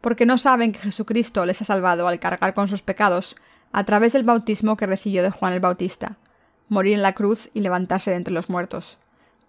[0.00, 3.36] Porque no saben que Jesucristo les ha salvado al cargar con sus pecados
[3.72, 6.18] a través del bautismo que recibió de Juan el Bautista,
[6.72, 8.98] morir en la cruz y levantarse de entre los muertos.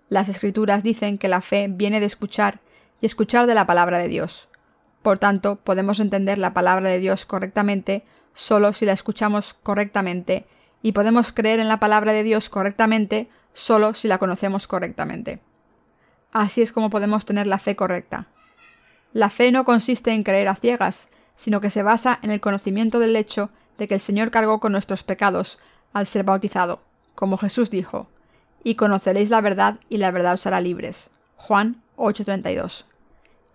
[0.10, 2.60] Las escrituras dicen que la fe viene de escuchar
[3.02, 4.50] y escuchar de la palabra de Dios.
[5.02, 10.46] Por tanto, podemos entender la palabra de Dios correctamente solo si la escuchamos correctamente,
[10.82, 15.40] y podemos creer en la palabra de Dios correctamente solo si la conocemos correctamente.
[16.32, 18.28] Así es como podemos tener la fe correcta.
[19.14, 23.00] La fe no consiste en creer a ciegas, sino que se basa en el conocimiento
[23.00, 25.60] del hecho de que el Señor cargó con nuestros pecados
[25.94, 26.82] al ser bautizado,
[27.16, 28.08] como Jesús dijo,
[28.64, 31.12] y conoceréis la verdad y la verdad os hará libres.
[31.36, 32.86] Juan 8:32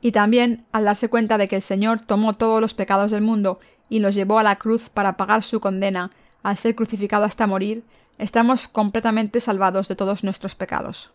[0.00, 3.58] y también al darse cuenta de que el Señor tomó todos los pecados del mundo
[3.88, 6.10] y los llevó a la cruz para pagar su condena
[6.42, 7.84] al ser crucificado hasta morir,
[8.16, 11.10] estamos completamente salvados de todos nuestros pecados.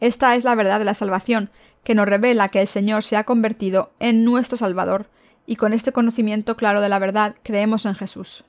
[0.00, 1.50] Esta es la verdad de la salvación,
[1.82, 5.08] que nos revela que el Señor se ha convertido en nuestro Salvador,
[5.46, 8.44] y con este conocimiento claro de la verdad creemos en Jesús.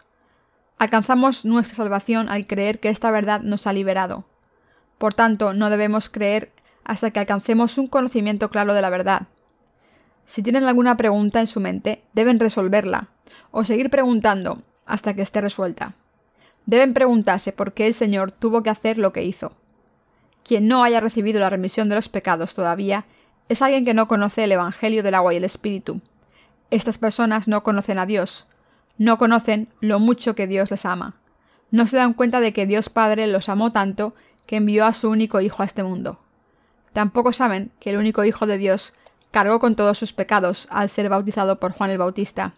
[0.80, 4.24] Alcanzamos nuestra salvación al creer que esta verdad nos ha liberado.
[4.98, 6.54] Por tanto, no debemos creer
[6.86, 9.28] hasta que alcancemos un conocimiento claro de la verdad.
[10.24, 13.10] Si tienen alguna pregunta en su mente, deben resolverla,
[13.52, 15.94] o seguir preguntando hasta que esté resuelta.
[16.66, 19.54] deben preguntarse por qué el Señor tuvo que hacer lo que hizo.
[20.44, 23.06] Quien no haya recibido la remisión de los pecados todavía
[23.50, 26.00] es alguien que no conoce el Evangelio del agua y el Espíritu.
[26.72, 28.48] Estas personas no conocen a Dios,
[29.00, 31.16] no conocen lo mucho que Dios les ama.
[31.72, 34.14] No se dan cuenta de que Dios Padre los amó tanto
[34.46, 36.20] que envió a su único Hijo a este mundo.
[36.92, 38.94] Tampoco saben que el único Hijo de Dios
[39.32, 42.54] cargó con todos sus pecados al ser bautizado por Juan el Bautista,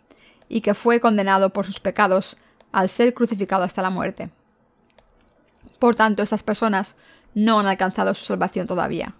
[0.50, 2.38] y que fue condenado por sus pecados
[2.72, 4.32] al ser crucificado hasta la muerte.
[5.78, 6.98] Por tanto, estas personas
[7.36, 9.14] no han alcanzado su salvación todavía.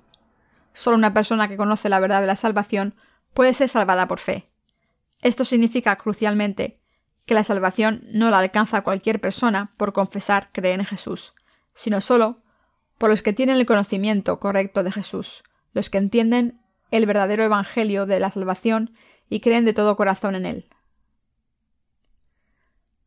[0.74, 2.96] Solo una persona que conoce la verdad de la salvación
[3.34, 4.50] puede ser salvada por fe.
[5.22, 6.81] Esto significa crucialmente
[7.26, 11.34] que la salvación no la alcanza cualquier persona por confesar creer en Jesús,
[11.74, 12.42] sino solo
[12.98, 18.06] por los que tienen el conocimiento correcto de Jesús, los que entienden el verdadero Evangelio
[18.06, 18.94] de la salvación
[19.30, 20.70] y creen de todo corazón en él.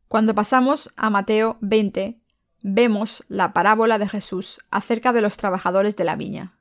[0.07, 2.19] Cuando pasamos a Mateo 20,
[2.61, 6.57] vemos la parábola de Jesús acerca de los trabajadores de la viña.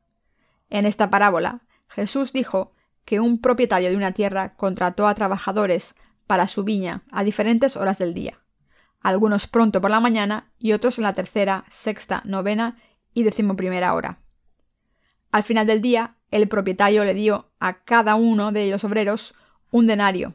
[0.71, 2.73] En esta parábola, Jesús dijo
[3.05, 5.95] que un propietario de una tierra contrató a trabajadores
[6.27, 8.41] para su viña a diferentes horas del día,
[9.01, 12.77] algunos pronto por la mañana y otros en la tercera, sexta, novena
[13.13, 14.19] y decimoprimera hora.
[15.31, 19.35] Al final del día, el propietario le dio a cada uno de los obreros
[19.71, 20.35] un denario.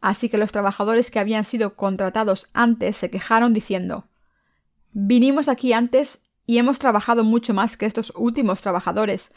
[0.00, 4.08] Así que los trabajadores que habían sido contratados antes se quejaron diciendo
[4.92, 9.32] Vinimos aquí antes y hemos trabajado mucho más que estos últimos trabajadores.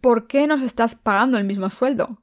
[0.00, 2.18] ¿Por qué nos estás pagando el mismo sueldo?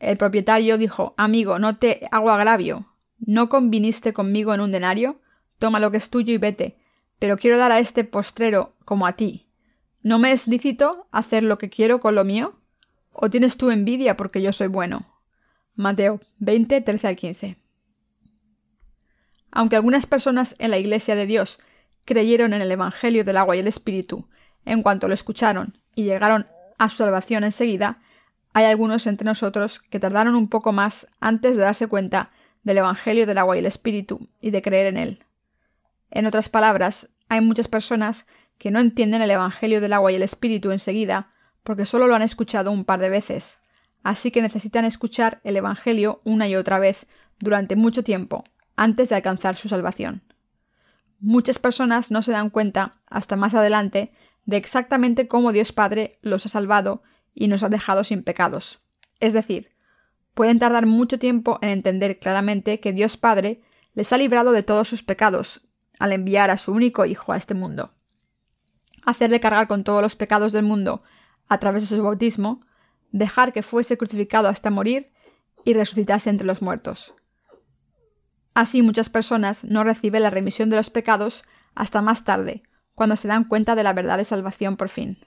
[0.00, 2.86] El propietario dijo Amigo, no te hago agravio.
[3.18, 5.20] ¿No conviniste conmigo en un denario?
[5.58, 6.78] Toma lo que es tuyo y vete.
[7.18, 9.46] Pero quiero dar a este postrero como a ti.
[10.02, 12.58] ¿No me es lícito hacer lo que quiero con lo mío?
[13.12, 15.20] ¿O tienes tú envidia porque yo soy bueno?
[15.74, 17.56] Mateo 20, 13 al 15.
[19.50, 21.60] Aunque algunas personas en la Iglesia de Dios
[22.06, 24.28] creyeron en el Evangelio del agua y el Espíritu
[24.64, 26.46] en cuanto lo escucharon y llegaron
[26.78, 28.00] a su salvación enseguida,
[28.52, 32.30] hay algunos entre nosotros que tardaron un poco más antes de darse cuenta
[32.62, 35.24] del Evangelio del agua y el Espíritu y de creer en él.
[36.10, 38.26] En otras palabras, hay muchas personas
[38.58, 41.30] que no entienden el Evangelio del agua y el Espíritu enseguida,
[41.62, 43.58] porque solo lo han escuchado un par de veces,
[44.02, 47.06] así que necesitan escuchar el Evangelio una y otra vez
[47.38, 48.44] durante mucho tiempo,
[48.76, 50.22] antes de alcanzar su salvación.
[51.20, 54.12] Muchas personas no se dan cuenta, hasta más adelante,
[54.46, 57.02] de exactamente cómo Dios Padre los ha salvado
[57.34, 58.80] y nos ha dejado sin pecados.
[59.18, 59.70] Es decir,
[60.34, 63.62] pueden tardar mucho tiempo en entender claramente que Dios Padre
[63.94, 65.62] les ha librado de todos sus pecados,
[65.98, 67.92] al enviar a su único Hijo a este mundo
[69.04, 71.02] hacerle cargar con todos los pecados del mundo
[71.48, 72.60] a través de su bautismo,
[73.12, 75.12] dejar que fuese crucificado hasta morir
[75.64, 77.14] y resucitase entre los muertos.
[78.54, 82.62] Así muchas personas no reciben la remisión de los pecados hasta más tarde,
[82.94, 85.18] cuando se dan cuenta de la verdad de salvación por fin.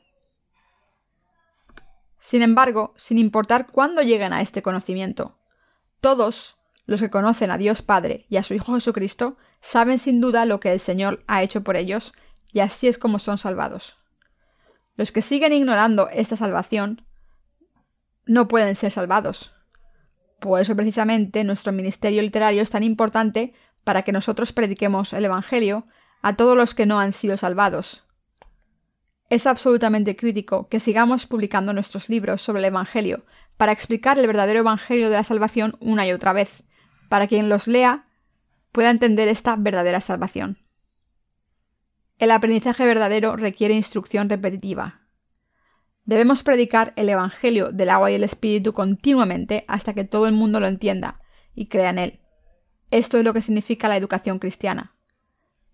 [2.23, 5.35] Sin embargo, sin importar cuándo lleguen a este conocimiento,
[5.99, 6.55] todos
[6.85, 10.61] los que conocen a Dios Padre y a su Hijo Jesucristo saben sin duda lo
[10.61, 12.13] que el Señor ha hecho por ellos
[12.53, 13.97] y así es como son salvados.
[14.95, 17.05] Los que siguen ignorando esta salvación
[18.25, 19.51] no pueden ser salvados.
[20.39, 25.87] Por eso precisamente nuestro ministerio literario es tan importante para que nosotros prediquemos el Evangelio
[26.21, 28.02] a todos los que no han sido salvados.
[29.33, 33.25] Es absolutamente crítico que sigamos publicando nuestros libros sobre el Evangelio
[33.57, 36.63] para explicar el verdadero Evangelio de la salvación una y otra vez,
[37.09, 38.05] para quien los lea
[38.71, 40.59] pueda entender esta verdadera salvación.
[42.19, 45.01] El aprendizaje verdadero requiere instrucción repetitiva.
[46.05, 50.59] Debemos predicar el Evangelio del agua y el Espíritu continuamente hasta que todo el mundo
[50.59, 51.21] lo entienda
[51.55, 52.19] y crea en él.
[52.91, 54.93] Esto es lo que significa la educación cristiana.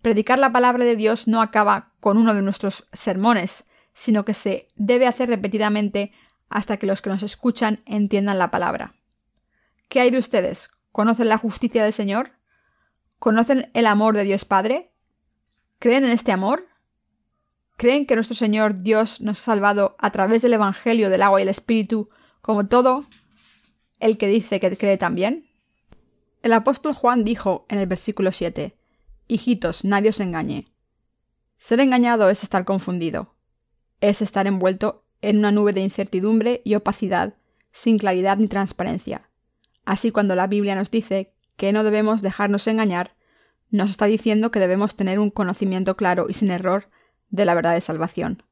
[0.02, 4.68] Predicar la palabra de Dios no acaba con uno de nuestros sermones, sino que se
[4.76, 6.12] debe hacer repetidamente
[6.48, 8.94] hasta que los que nos escuchan entiendan la palabra.
[9.88, 10.70] ¿Qué hay de ustedes?
[10.90, 12.32] ¿Conocen la justicia del Señor?
[13.18, 14.90] ¿Conocen el amor de Dios Padre?
[15.78, 16.66] ¿Creen en este amor?
[17.76, 21.42] ¿Creen que nuestro Señor Dios nos ha salvado a través del Evangelio del agua y
[21.42, 22.10] el Espíritu,
[22.40, 23.04] como todo
[23.98, 25.46] el que dice que cree también?
[26.42, 28.79] El apóstol Juan dijo en el versículo 7,
[29.30, 30.66] Hijitos, nadie os engañe.
[31.56, 33.36] Ser engañado es estar confundido,
[34.00, 37.34] es estar envuelto en una nube de incertidumbre y opacidad,
[37.70, 39.30] sin claridad ni transparencia.
[39.84, 43.12] Así cuando la Biblia nos dice que no debemos dejarnos engañar,
[43.70, 46.90] nos está diciendo que debemos tener un conocimiento claro y sin error
[47.28, 48.42] de la verdad de salvación.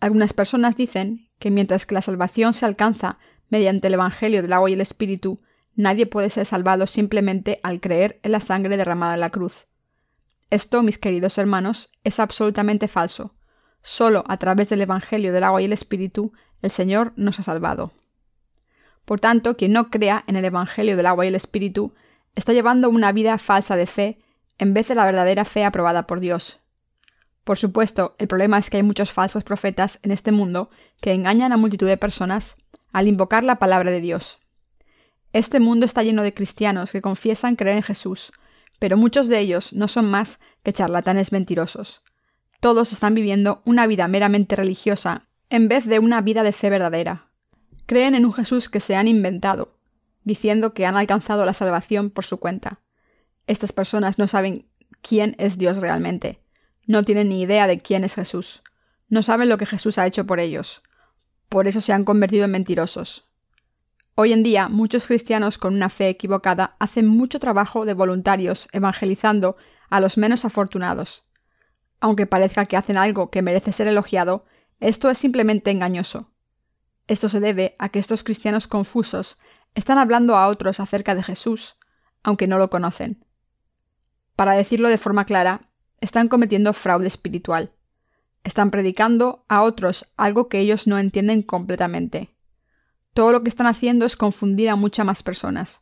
[0.00, 4.70] Algunas personas dicen que mientras que la salvación se alcanza mediante el Evangelio del agua
[4.70, 5.40] y el Espíritu,
[5.76, 9.68] nadie puede ser salvado simplemente al creer en la sangre derramada en la cruz.
[10.50, 13.34] Esto, mis queridos hermanos, es absolutamente falso.
[13.82, 17.92] Solo a través del Evangelio del agua y el Espíritu el Señor nos ha salvado.
[19.04, 21.94] Por tanto, quien no crea en el Evangelio del agua y el Espíritu
[22.34, 24.18] está llevando una vida falsa de fe
[24.58, 26.60] en vez de la verdadera fe aprobada por Dios.
[27.44, 31.52] Por supuesto, el problema es que hay muchos falsos profetas en este mundo que engañan
[31.52, 32.56] a multitud de personas
[32.92, 34.38] al invocar la palabra de Dios.
[35.32, 38.32] Este mundo está lleno de cristianos que confiesan creer en Jesús,
[38.80, 42.02] pero muchos de ellos no son más que charlatanes mentirosos.
[42.58, 47.30] Todos están viviendo una vida meramente religiosa en vez de una vida de fe verdadera.
[47.86, 49.78] Creen en un Jesús que se han inventado,
[50.24, 52.80] diciendo que han alcanzado la salvación por su cuenta.
[53.46, 54.68] Estas personas no saben
[55.02, 56.42] quién es Dios realmente,
[56.86, 58.62] no tienen ni idea de quién es Jesús,
[59.08, 60.82] no saben lo que Jesús ha hecho por ellos,
[61.48, 63.29] por eso se han convertido en mentirosos.
[64.22, 69.56] Hoy en día, muchos cristianos con una fe equivocada hacen mucho trabajo de voluntarios evangelizando
[69.88, 71.24] a los menos afortunados.
[72.00, 74.44] Aunque parezca que hacen algo que merece ser elogiado,
[74.78, 76.30] esto es simplemente engañoso.
[77.06, 79.38] Esto se debe a que estos cristianos confusos
[79.74, 81.78] están hablando a otros acerca de Jesús,
[82.22, 83.24] aunque no lo conocen.
[84.36, 85.70] Para decirlo de forma clara,
[86.02, 87.72] están cometiendo fraude espiritual.
[88.44, 92.34] Están predicando a otros algo que ellos no entienden completamente.
[93.14, 95.80] Todo lo que están haciendo es confundir a muchas más personas.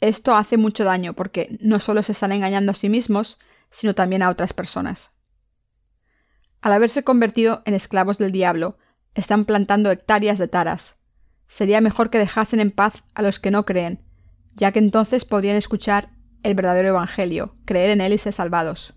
[0.00, 4.22] Esto hace mucho daño porque no solo se están engañando a sí mismos, sino también
[4.22, 5.12] a otras personas.
[6.62, 8.78] Al haberse convertido en esclavos del diablo,
[9.14, 10.98] están plantando hectáreas de taras.
[11.46, 14.04] Sería mejor que dejasen en paz a los que no creen,
[14.54, 16.10] ya que entonces podrían escuchar
[16.42, 18.94] el verdadero Evangelio, creer en él y ser salvados.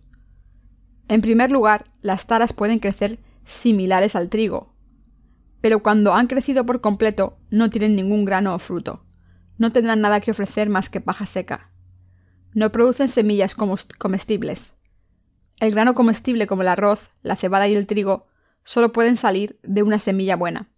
[1.10, 4.72] En primer lugar, las taras pueden crecer similares al trigo,
[5.63, 9.06] pero cuando han crecido por completo no tienen ningún grano o fruto.
[9.58, 11.71] No tendrán nada que ofrecer más que paja seca.
[12.54, 14.76] No producen semillas comestibles.
[15.62, 18.28] El grano comestible como el arroz, la cebada y el trigo
[18.65, 20.69] solo pueden salir de una semilla buena.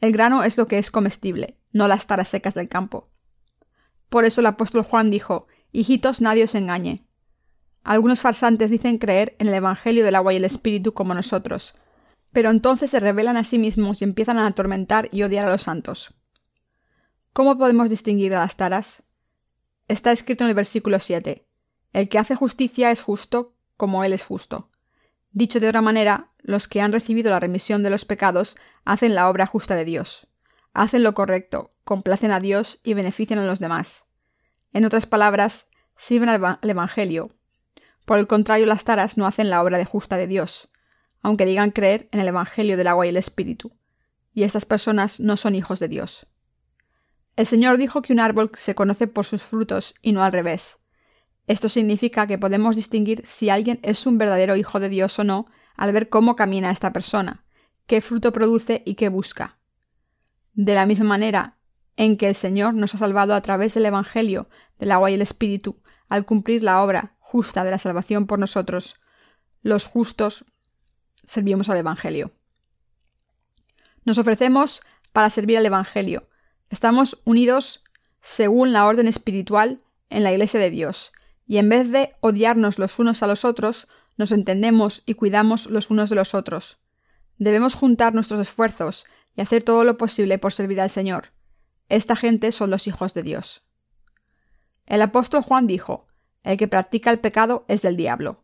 [0.00, 3.10] El grano es lo que es comestible, no las taras secas del campo.
[4.08, 7.04] Por eso el apóstol Juan dijo, Hijitos, nadie os engañe.
[7.82, 11.74] Algunos farsantes dicen creer en el Evangelio del agua y el Espíritu como nosotros,
[12.32, 15.62] pero entonces se revelan a sí mismos y empiezan a atormentar y odiar a los
[15.62, 16.14] santos.
[17.32, 19.04] ¿Cómo podemos distinguir a las taras?
[19.88, 21.46] Está escrito en el versículo 7.
[21.92, 24.70] El que hace justicia es justo como él es justo.
[25.30, 29.28] Dicho de otra manera, los que han recibido la remisión de los pecados hacen la
[29.28, 30.26] obra justa de Dios.
[30.72, 34.06] Hacen lo correcto, complacen a Dios y benefician a los demás.
[34.72, 37.30] En otras palabras, sirven al Evangelio,
[38.04, 40.68] por el contrario, las taras no hacen la obra de justa de Dios,
[41.22, 43.72] aunque digan creer en el Evangelio del agua y el Espíritu,
[44.34, 46.26] y estas personas no son hijos de Dios.
[47.36, 50.78] El Señor dijo que un árbol se conoce por sus frutos y no al revés.
[51.46, 55.46] Esto significa que podemos distinguir si alguien es un verdadero hijo de Dios o no
[55.76, 57.44] al ver cómo camina esta persona,
[57.86, 59.58] qué fruto produce y qué busca.
[60.52, 61.58] De la misma manera
[61.96, 65.22] en que el Señor nos ha salvado a través del Evangelio del agua y el
[65.22, 69.00] Espíritu, al cumplir la obra justa de la salvación por nosotros,
[69.62, 70.44] los justos
[71.24, 72.32] servimos al Evangelio.
[74.04, 74.82] Nos ofrecemos
[75.12, 76.28] para servir al Evangelio.
[76.70, 77.84] Estamos unidos
[78.20, 81.12] según la orden espiritual en la Iglesia de Dios,
[81.46, 85.90] y en vez de odiarnos los unos a los otros, nos entendemos y cuidamos los
[85.90, 86.78] unos de los otros.
[87.38, 89.04] Debemos juntar nuestros esfuerzos
[89.34, 91.32] y hacer todo lo posible por servir al Señor.
[91.88, 93.64] Esta gente son los hijos de Dios.
[94.86, 96.06] El apóstol Juan dijo,
[96.42, 98.41] el que practica el pecado es del diablo.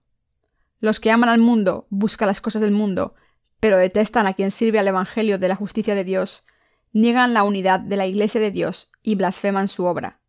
[0.81, 3.15] Los que aman al mundo buscan las cosas del mundo,
[3.61, 6.45] pero detestan a quien sirve al Evangelio de la justicia de Dios,
[6.93, 10.21] niegan la unidad de la Iglesia de Dios y blasfeman su obra.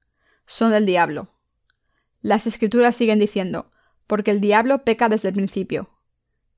[0.45, 1.29] Son del diablo.
[2.21, 3.71] Las escrituras siguen diciendo,
[4.07, 5.89] porque el diablo peca desde el principio.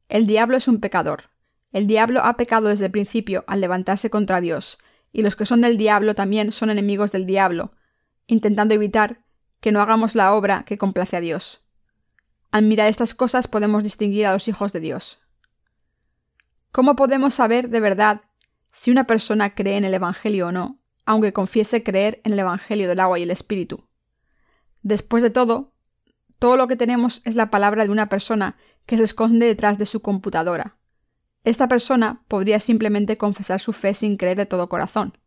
[0.08, 1.30] El diablo es un pecador.
[1.74, 4.78] El diablo ha pecado desde el principio al levantarse contra Dios,
[5.12, 7.74] y los que son del diablo también son enemigos del diablo,
[8.28, 9.20] intentando evitar
[9.60, 11.62] que no hagamos la obra que complace a Dios.
[12.52, 15.22] Al mirar estas cosas podemos distinguir a los hijos de Dios.
[16.74, 18.22] ¿Cómo podemos saber de verdad
[18.74, 22.90] si una persona cree en el Evangelio o no, aunque confiese creer en el Evangelio
[22.90, 23.88] del agua y el Espíritu?
[24.82, 25.74] Después de todo,
[26.40, 29.86] todo lo que tenemos es la palabra de una persona que se esconde detrás de
[29.86, 30.78] su computadora.
[31.44, 35.18] Esta persona podría simplemente confesar su fe sin creer de todo corazón.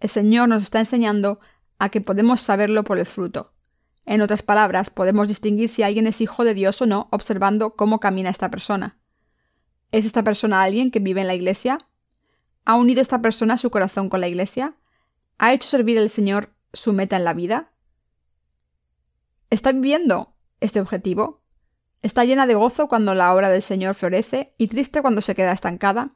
[0.00, 1.38] El Señor nos está enseñando
[1.78, 3.52] a que podemos saberlo por el fruto.
[4.08, 8.00] En otras palabras, podemos distinguir si alguien es hijo de Dios o no observando cómo
[8.00, 8.96] camina esta persona.
[9.92, 11.76] ¿Es esta persona alguien que vive en la iglesia?
[12.64, 14.76] ¿Ha unido esta persona su corazón con la iglesia?
[15.36, 17.70] ¿Ha hecho servir al Señor su meta en la vida?
[19.50, 21.42] ¿Está viviendo este objetivo?
[22.00, 25.52] ¿Está llena de gozo cuando la obra del Señor florece y triste cuando se queda
[25.52, 26.14] estancada?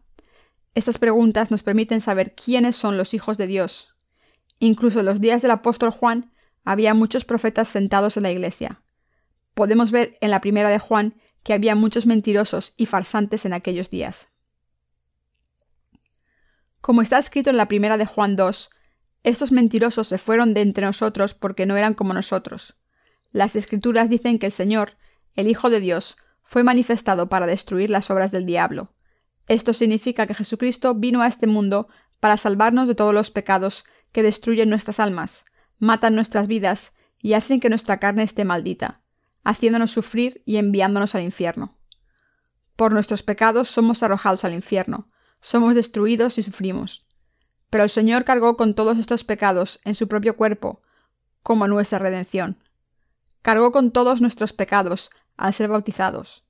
[0.75, 3.95] Estas preguntas nos permiten saber quiénes son los hijos de Dios.
[4.61, 6.32] Incluso en los días del apóstol Juan
[6.65, 8.83] había muchos profetas sentados en la iglesia.
[9.55, 13.91] Podemos ver en la primera de Juan que había muchos mentirosos y farsantes en aquellos
[13.91, 14.29] días.
[16.81, 18.71] Como está escrito en la primera de Juan 2,
[19.23, 22.77] estos mentirosos se fueron de entre nosotros porque no eran como nosotros.
[23.31, 24.97] Las escrituras dicen que el Señor,
[25.35, 28.93] el Hijo de Dios, fue manifestado para destruir las obras del diablo.
[29.47, 31.89] Esto significa que Jesucristo vino a este mundo
[32.21, 35.45] para salvarnos de todos los pecados que destruyen nuestras almas,
[35.83, 39.03] matan nuestras vidas y hacen que nuestra carne esté maldita,
[39.43, 41.77] haciéndonos sufrir y enviándonos al infierno.
[42.77, 45.09] Por nuestros pecados somos arrojados al infierno,
[45.41, 47.09] somos destruidos y sufrimos.
[47.69, 50.83] Pero el Señor cargó con todos estos pecados en su propio cuerpo,
[51.43, 52.63] como nuestra redención.
[53.43, 56.45] Cargó con todos nuestros pecados al ser bautizados.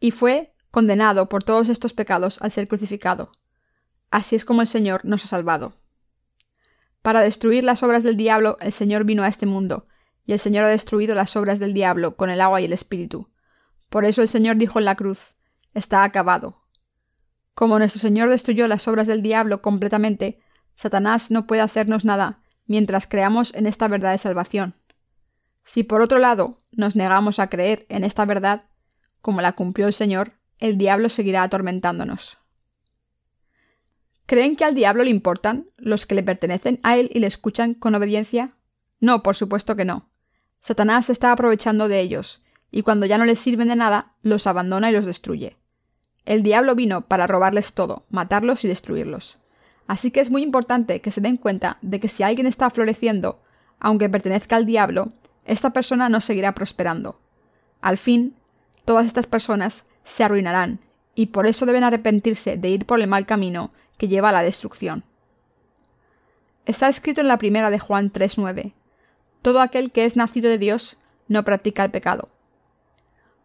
[0.00, 3.30] Y fue condenado por todos estos pecados al ser crucificado.
[4.10, 5.74] Así es como el Señor nos ha salvado.
[7.04, 9.86] Para destruir las obras del diablo, el Señor vino a este mundo,
[10.24, 13.28] y el Señor ha destruido las obras del diablo con el agua y el espíritu.
[13.90, 15.36] Por eso el Señor dijo en la cruz,
[15.74, 16.62] está acabado.
[17.52, 20.40] Como nuestro Señor destruyó las obras del diablo completamente,
[20.76, 24.74] Satanás no puede hacernos nada mientras creamos en esta verdad de salvación.
[25.62, 28.64] Si por otro lado nos negamos a creer en esta verdad,
[29.20, 32.38] como la cumplió el Señor, el diablo seguirá atormentándonos.
[34.26, 37.74] ¿Creen que al diablo le importan los que le pertenecen a él y le escuchan
[37.74, 38.54] con obediencia?
[39.00, 40.08] No, por supuesto que no.
[40.60, 44.88] Satanás está aprovechando de ellos, y cuando ya no les sirven de nada, los abandona
[44.88, 45.58] y los destruye.
[46.24, 49.38] El diablo vino para robarles todo, matarlos y destruirlos.
[49.86, 53.42] Así que es muy importante que se den cuenta de que si alguien está floreciendo,
[53.78, 55.12] aunque pertenezca al diablo,
[55.44, 57.20] esta persona no seguirá prosperando.
[57.82, 58.34] Al fin,
[58.86, 60.80] todas estas personas se arruinarán,
[61.14, 64.42] y por eso deben arrepentirse de ir por el mal camino que lleva a la
[64.42, 65.04] destrucción.
[66.66, 68.72] Está escrito en la primera de Juan 3.9.
[69.42, 70.96] Todo aquel que es nacido de Dios
[71.28, 72.28] no practica el pecado.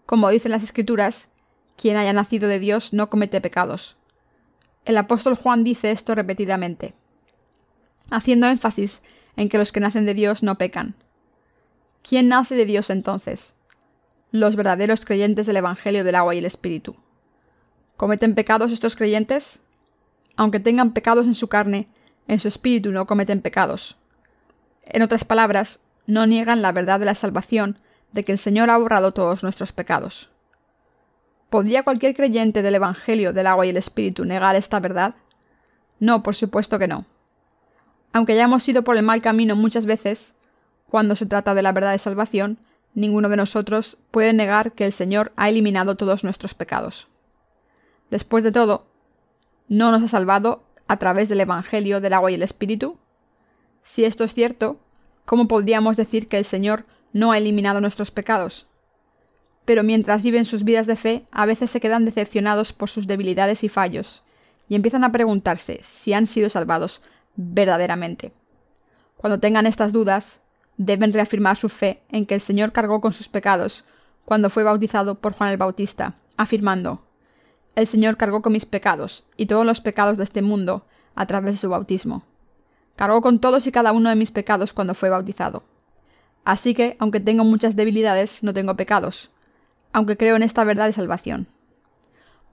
[0.06, 1.30] Como dicen las escrituras,
[1.76, 3.98] quien haya nacido de Dios no comete pecados.
[4.86, 6.94] El apóstol Juan dice esto repetidamente,
[8.10, 9.04] haciendo énfasis
[9.36, 10.96] en que los que nacen de Dios no pecan.
[12.02, 13.56] ¿Quién nace de Dios entonces?
[14.32, 16.96] Los verdaderos creyentes del Evangelio del agua y el Espíritu.
[17.98, 19.62] ¿Cometen pecados estos creyentes?
[20.40, 21.90] Aunque tengan pecados en su carne,
[22.30, 23.98] en su espíritu no cometen pecados.
[24.84, 27.76] En otras palabras, no niegan la verdad de la salvación,
[28.14, 30.30] de que el Señor ha borrado todos nuestros pecados.
[31.50, 35.14] ¿Podría cualquier creyente del Evangelio del agua y el Espíritu negar esta verdad?
[36.00, 37.06] No, por supuesto que no.
[38.14, 40.36] Aunque hayamos ido por el mal camino muchas veces,
[40.88, 42.60] cuando se trata de la verdad de salvación,
[42.94, 47.10] ninguno de nosotros puede negar que el Señor ha eliminado todos nuestros pecados.
[48.10, 48.89] Después de todo,
[49.70, 52.98] ¿no nos ha salvado a través del Evangelio del agua y el Espíritu?
[53.84, 54.80] Si esto es cierto,
[55.26, 58.68] ¿cómo podríamos decir que el Señor no ha eliminado nuestros pecados?
[59.66, 63.64] Pero mientras viven sus vidas de fe, a veces se quedan decepcionados por sus debilidades
[63.64, 64.24] y fallos,
[64.68, 67.02] y empiezan a preguntarse si han sido salvados
[67.36, 68.34] verdaderamente.
[69.18, 70.42] Cuando tengan estas dudas,
[70.78, 73.86] deben reafirmar su fe en que el Señor cargó con sus pecados
[74.26, 77.04] cuando fue bautizado por Juan el Bautista, afirmando
[77.76, 81.54] El Señor cargó con mis pecados y todos los pecados de este mundo a través
[81.54, 82.24] de su bautismo.
[82.96, 85.64] Cargó con todos y cada uno de mis pecados cuando fue bautizado.
[86.44, 89.30] Así que, aunque tengo muchas debilidades, no tengo pecados,
[89.94, 91.48] aunque creo en esta verdad de salvación.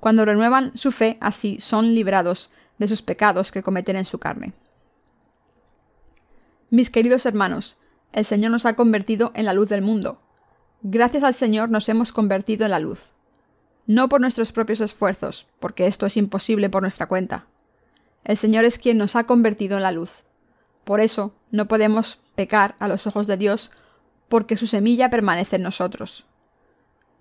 [0.00, 4.52] Cuando renuevan su fe, así son librados de sus pecados que cometen en su carne.
[6.70, 7.78] Mis queridos hermanos,
[8.12, 10.20] el Señor nos ha convertido en la luz del mundo.
[10.82, 13.15] Gracias al Señor nos hemos convertido en la luz.
[13.86, 17.46] No por nuestros propios esfuerzos, porque esto es imposible por nuestra cuenta.
[18.24, 20.24] El Señor es quien nos ha convertido en la luz.
[20.84, 23.70] Por eso no podemos pecar a los ojos de Dios,
[24.28, 26.26] porque su semilla permanece en nosotros.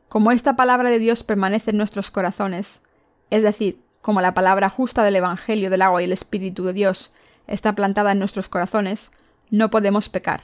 [0.09, 2.81] Como esta palabra de Dios permanece en nuestros corazones,
[3.29, 7.11] es decir, como la palabra justa del Evangelio del agua y el Espíritu de Dios
[7.47, 9.11] está plantada en nuestros corazones,
[9.49, 10.43] no podemos pecar.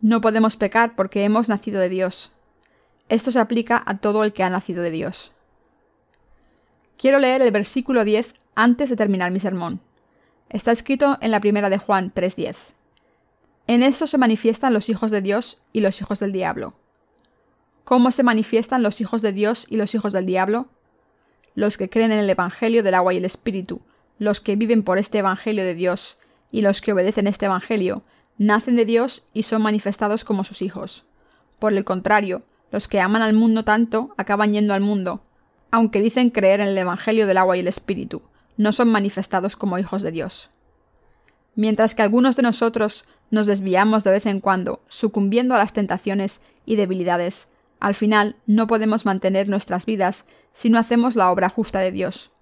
[0.00, 2.32] No podemos pecar porque hemos nacido de Dios.
[3.08, 5.32] Esto se aplica a todo el que ha nacido de Dios.
[6.98, 9.80] Quiero leer el versículo 10 antes de terminar mi sermón.
[10.50, 12.56] Está escrito en la primera de Juan 3.10.
[13.66, 16.74] En esto se manifiestan los hijos de Dios y los hijos del diablo.
[17.84, 20.68] ¿Cómo se manifiestan los hijos de Dios y los hijos del diablo?
[21.54, 23.80] Los que creen en el Evangelio del agua y el Espíritu,
[24.18, 26.18] los que viven por este Evangelio de Dios
[26.50, 28.02] y los que obedecen este Evangelio,
[28.38, 31.04] nacen de Dios y son manifestados como sus hijos.
[31.58, 35.22] Por el contrario, Los que aman al mundo tanto acaban yendo al mundo,
[35.70, 38.22] aunque dicen creer en el Evangelio del agua y el Espíritu,
[38.56, 40.50] no son manifestados como hijos de Dios.
[41.54, 46.40] Mientras que algunos de nosotros nos desviamos de vez en cuando, sucumbiendo a las tentaciones
[46.66, 47.48] y debilidades,
[47.80, 52.32] al final no podemos mantener nuestras vidas si no hacemos la obra justa de Dios.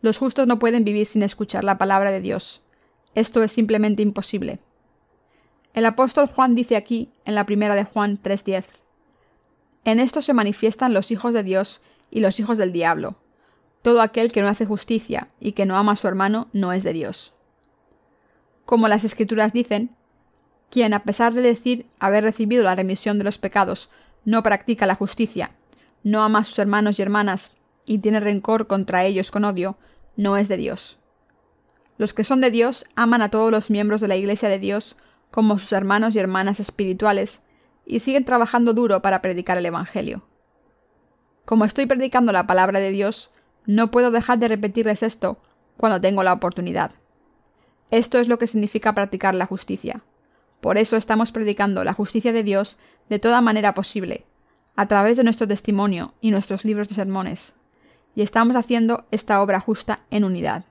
[0.00, 2.62] Los justos no pueden vivir sin escuchar la palabra de Dios.
[3.14, 4.60] Esto es simplemente imposible.
[5.74, 8.64] El apóstol Juan dice aquí, en la primera de Juan 3.10,
[9.84, 11.80] En esto se manifiestan los hijos de Dios
[12.10, 13.16] y los hijos del diablo.
[13.82, 16.84] Todo aquel que no hace justicia y que no ama a su hermano no es
[16.84, 17.32] de Dios.
[18.64, 19.90] Como las escrituras dicen,
[20.70, 23.90] quien a pesar de decir haber recibido la remisión de los pecados,
[24.24, 25.50] no practica la justicia,
[26.04, 27.52] no ama a sus hermanos y hermanas
[27.84, 29.76] y tiene rencor contra ellos con odio,
[30.16, 30.98] no es de Dios.
[31.98, 34.96] Los que son de Dios aman a todos los miembros de la Iglesia de Dios
[35.30, 37.42] como sus hermanos y hermanas espirituales
[37.86, 40.22] y siguen trabajando duro para predicar el Evangelio.
[41.44, 43.30] Como estoy predicando la palabra de Dios,
[43.66, 45.38] no puedo dejar de repetirles esto
[45.76, 46.92] cuando tengo la oportunidad.
[47.90, 50.02] Esto es lo que significa practicar la justicia.
[50.60, 52.78] Por eso estamos predicando la justicia de Dios
[53.08, 54.24] de toda manera posible,
[54.76, 57.56] a través de nuestro testimonio y nuestros libros de sermones.
[58.14, 60.64] Y estamos haciendo esta obra justa en unidad.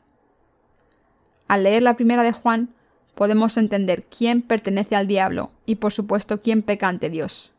[1.47, 2.73] Al leer la primera de Juan,
[3.15, 7.51] podemos entender quién pertenece al diablo y por supuesto quién peca ante Dios.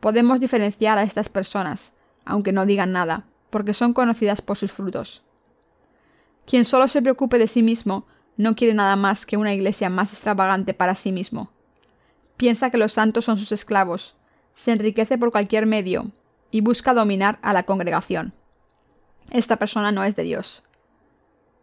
[0.00, 1.94] Podemos diferenciar a estas personas,
[2.24, 5.22] aunque no digan nada, porque son conocidas por sus frutos.
[6.46, 10.12] Quien solo se preocupe de sí mismo no quiere nada más que una iglesia más
[10.12, 11.50] extravagante para sí mismo.
[12.36, 14.16] Piensa que los santos son sus esclavos,
[14.54, 16.10] se enriquece por cualquier medio
[16.50, 18.32] y busca dominar a la congregación.
[19.30, 20.62] Esta persona no es de Dios.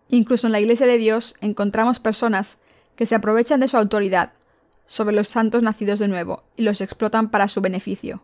[0.10, 2.60] Incluso en la iglesia de Dios encontramos personas
[2.96, 4.34] que se aprovechan de su autoridad
[4.86, 8.22] sobre los santos nacidos de nuevo y los explotan para su beneficio.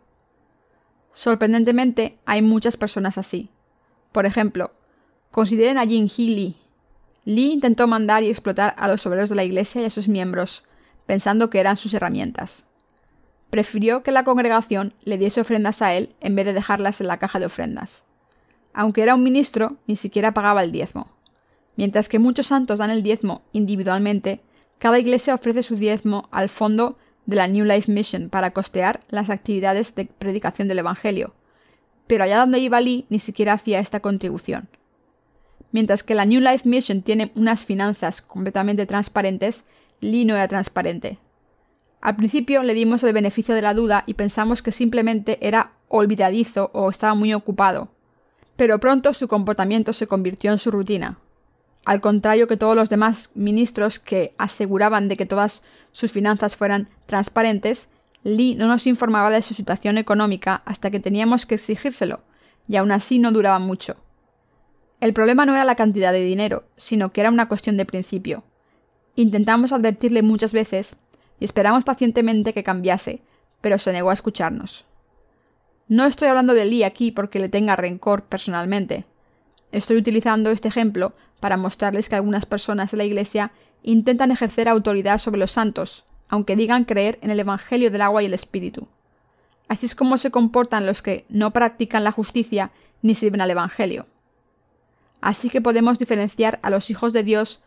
[1.14, 3.50] Sorprendentemente, hay muchas personas así.
[4.12, 4.72] Por ejemplo,
[5.32, 6.58] consideren a Jin Hee Lee,
[7.30, 10.64] Lee intentó mandar y explotar a los obreros de la iglesia y a sus miembros,
[11.06, 12.66] pensando que eran sus herramientas.
[13.52, 17.18] Prefirió que la congregación le diese ofrendas a él en vez de dejarlas en la
[17.18, 18.04] caja de ofrendas.
[18.74, 21.08] Aunque era un ministro, ni siquiera pagaba el diezmo.
[21.76, 24.42] Mientras que muchos santos dan el diezmo individualmente,
[24.80, 29.30] cada iglesia ofrece su diezmo al fondo de la New Life Mission para costear las
[29.30, 31.36] actividades de predicación del Evangelio.
[32.08, 34.70] Pero allá donde iba Lee ni siquiera hacía esta contribución.
[35.72, 39.66] Mientras que la New Life Mission tiene unas finanzas completamente transparentes,
[40.00, 41.20] Lee no era transparente.
[42.02, 46.72] Al principio le dimos el beneficio de la duda y pensamos que simplemente era olvidadizo
[46.74, 47.90] o estaba muy ocupado.
[48.56, 51.20] Pero pronto su comportamiento se convirtió en su rutina.
[51.86, 56.90] Al contrario que todos los demás ministros que aseguraban de que todas sus finanzas fueran
[57.06, 57.90] transparentes,
[58.24, 62.22] Lee no nos informaba de su situación económica hasta que teníamos que exigírselo,
[62.68, 63.96] y aún así no duraba mucho.
[65.00, 68.44] El problema no era la cantidad de dinero, sino que era una cuestión de principio.
[69.16, 70.98] Intentamos advertirle muchas veces
[71.40, 73.22] y esperamos pacientemente que cambiase,
[73.62, 74.86] pero se negó a escucharnos.
[75.88, 79.06] No estoy hablando de Lee aquí porque le tenga rencor personalmente.
[79.72, 83.52] Estoy utilizando este ejemplo para mostrarles que algunas personas de la Iglesia
[83.84, 88.26] intentan ejercer autoridad sobre los santos, aunque digan creer en el Evangelio del agua y
[88.26, 88.88] el Espíritu.
[89.68, 92.72] Así es como se comportan los que no practican la justicia
[93.02, 94.08] ni sirven al Evangelio.
[95.22, 97.62] Así que podemos diferenciar a los hijos de Dios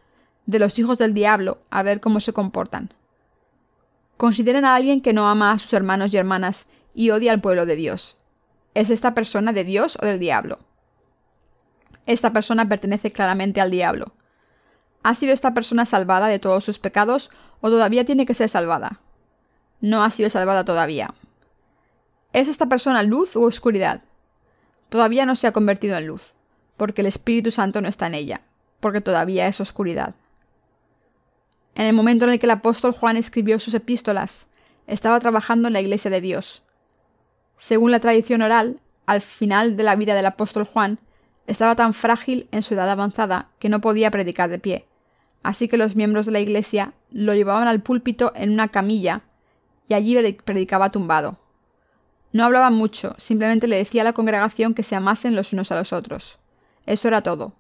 [0.47, 2.93] de los hijos del diablo a ver cómo se comportan.
[4.17, 7.67] Consideren a alguien que no ama a sus hermanos y hermanas y odia al pueblo
[7.67, 8.19] de Dios.
[8.75, 10.59] ¿Es esta persona de Dios o del diablo?
[12.07, 14.13] Esta persona pertenece claramente al diablo.
[15.03, 17.31] ¿Ha sido esta persona salvada de todos sus pecados
[17.61, 19.01] o todavía tiene que ser salvada?
[19.81, 21.15] No ha sido salvada todavía.
[22.33, 24.03] ¿Es esta persona luz u oscuridad?
[24.89, 26.35] Todavía no se ha convertido en luz
[26.83, 28.41] porque el Espíritu Santo no está en ella,
[28.81, 30.17] porque todavía es oscuridad.
[31.77, 34.49] En el momento en el que el apóstol Juan escribió sus epístolas,
[34.89, 36.65] estaba trabajando en la iglesia de Dios.
[37.57, 40.99] Según la tradición oral, al final de la vida del apóstol Juan,
[41.47, 44.87] estaba tan frágil en su edad avanzada que no podía predicar de pie,
[45.43, 49.23] así que los miembros de la iglesia lo llevaban al púlpito en una camilla
[49.89, 51.39] y allí predicaba tumbado.
[52.33, 55.77] No hablaba mucho, simplemente le decía a la congregación que se amasen los unos a
[55.77, 56.39] los otros.
[56.87, 57.53] Eso era todo.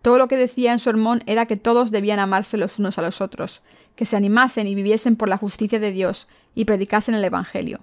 [0.00, 3.02] Todo lo que decía en su sermón era que todos debían amarse los unos a
[3.02, 3.62] los otros,
[3.94, 7.80] que se animasen y viviesen por la justicia de Dios y predicasen el Evangelio.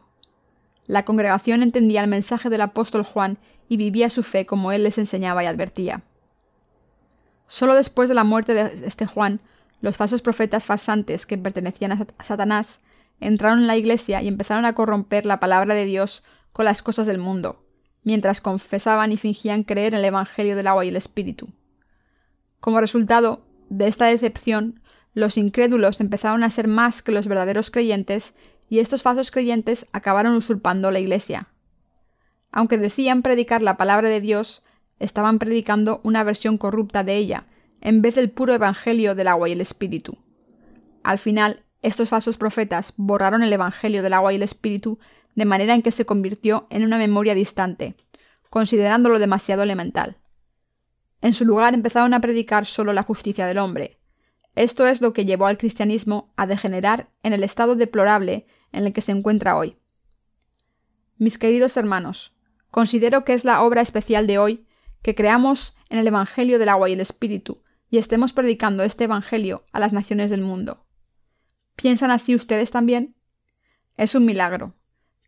[0.87, 3.37] La congregación entendía el mensaje del apóstol Juan
[3.69, 6.03] y vivía su fe como él les enseñaba y advertía.
[7.47, 9.39] Solo después de la muerte de este Juan,
[9.81, 12.81] los falsos profetas farsantes que pertenecían a Satanás
[13.19, 17.05] entraron en la iglesia y empezaron a corromper la palabra de Dios con las cosas
[17.05, 17.63] del mundo,
[18.03, 21.49] mientras confesaban y fingían creer en el Evangelio del agua y el Espíritu.
[22.59, 24.81] Como resultado de esta decepción,
[25.13, 28.33] los incrédulos empezaron a ser más que los verdaderos creyentes
[28.69, 31.49] y estos falsos creyentes acabaron usurpando la Iglesia.
[32.53, 34.63] Aunque decían predicar la palabra de Dios,
[34.99, 37.47] estaban predicando una versión corrupta de ella,
[37.81, 40.19] en vez del puro Evangelio del agua y el Espíritu.
[41.03, 44.99] Al final, estos falsos profetas borraron el Evangelio del agua y el Espíritu
[45.35, 47.95] de manera en que se convirtió en una memoria distante,
[48.51, 50.17] considerándolo demasiado elemental.
[51.21, 53.97] En su lugar empezaron a predicar solo la justicia del hombre.
[54.55, 58.93] Esto es lo que llevó al cristianismo a degenerar en el estado deplorable en el
[58.93, 59.75] que se encuentra hoy.
[61.17, 62.32] Mis queridos hermanos,
[62.73, 64.65] considero que es la obra especial de hoy
[65.03, 67.61] que creamos en el Evangelio del agua y el Espíritu
[67.91, 70.83] y estemos predicando este Evangelio a las naciones del mundo.
[71.75, 73.15] ¿Piensan así ustedes también?
[73.95, 74.73] Es un milagro.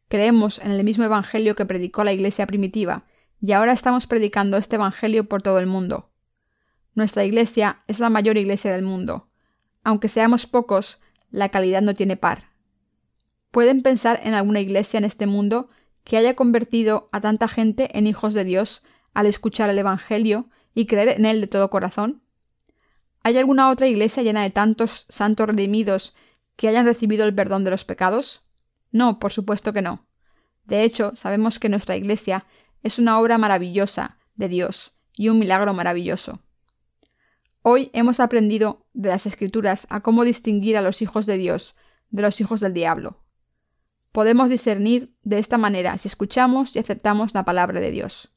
[0.07, 3.05] Creemos en el mismo Evangelio que predicó la Iglesia primitiva,
[3.39, 6.09] y ahora estamos predicando este Evangelio por todo el mundo.
[6.95, 9.29] Nuestra Iglesia es la mayor Iglesia del mundo.
[9.83, 12.45] Aunque seamos pocos, la calidad no tiene par.
[13.51, 15.69] ¿Pueden pensar en alguna iglesia en este mundo
[16.05, 18.83] que haya convertido a tanta gente en hijos de Dios
[19.13, 22.21] al escuchar el Evangelio y creer en él de todo corazón?
[23.23, 26.15] ¿Hay alguna otra iglesia llena de tantos santos redimidos
[26.55, 28.45] que hayan recibido el perdón de los pecados?
[28.91, 30.05] No, por supuesto que no.
[30.63, 32.45] De hecho, sabemos que nuestra Iglesia
[32.81, 36.39] es una obra maravillosa de Dios y un milagro maravilloso.
[37.61, 41.75] Hoy hemos aprendido de las Escrituras a cómo distinguir a los hijos de Dios
[42.11, 43.17] de los hijos del diablo.
[44.15, 48.29] Podemos discernir de esta manera si escuchamos y aceptamos la palabra de Dios.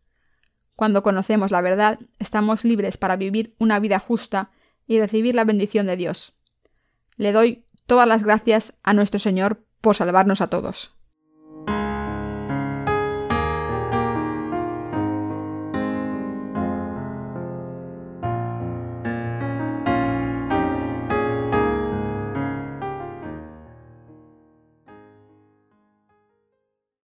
[0.75, 4.51] Cuando conocemos la verdad, estamos libres para vivir una vida justa
[4.89, 6.37] y recibir la bendición de Dios.
[7.15, 10.98] Le doy todas las gracias a nuestro Señor por salvarnos a todos.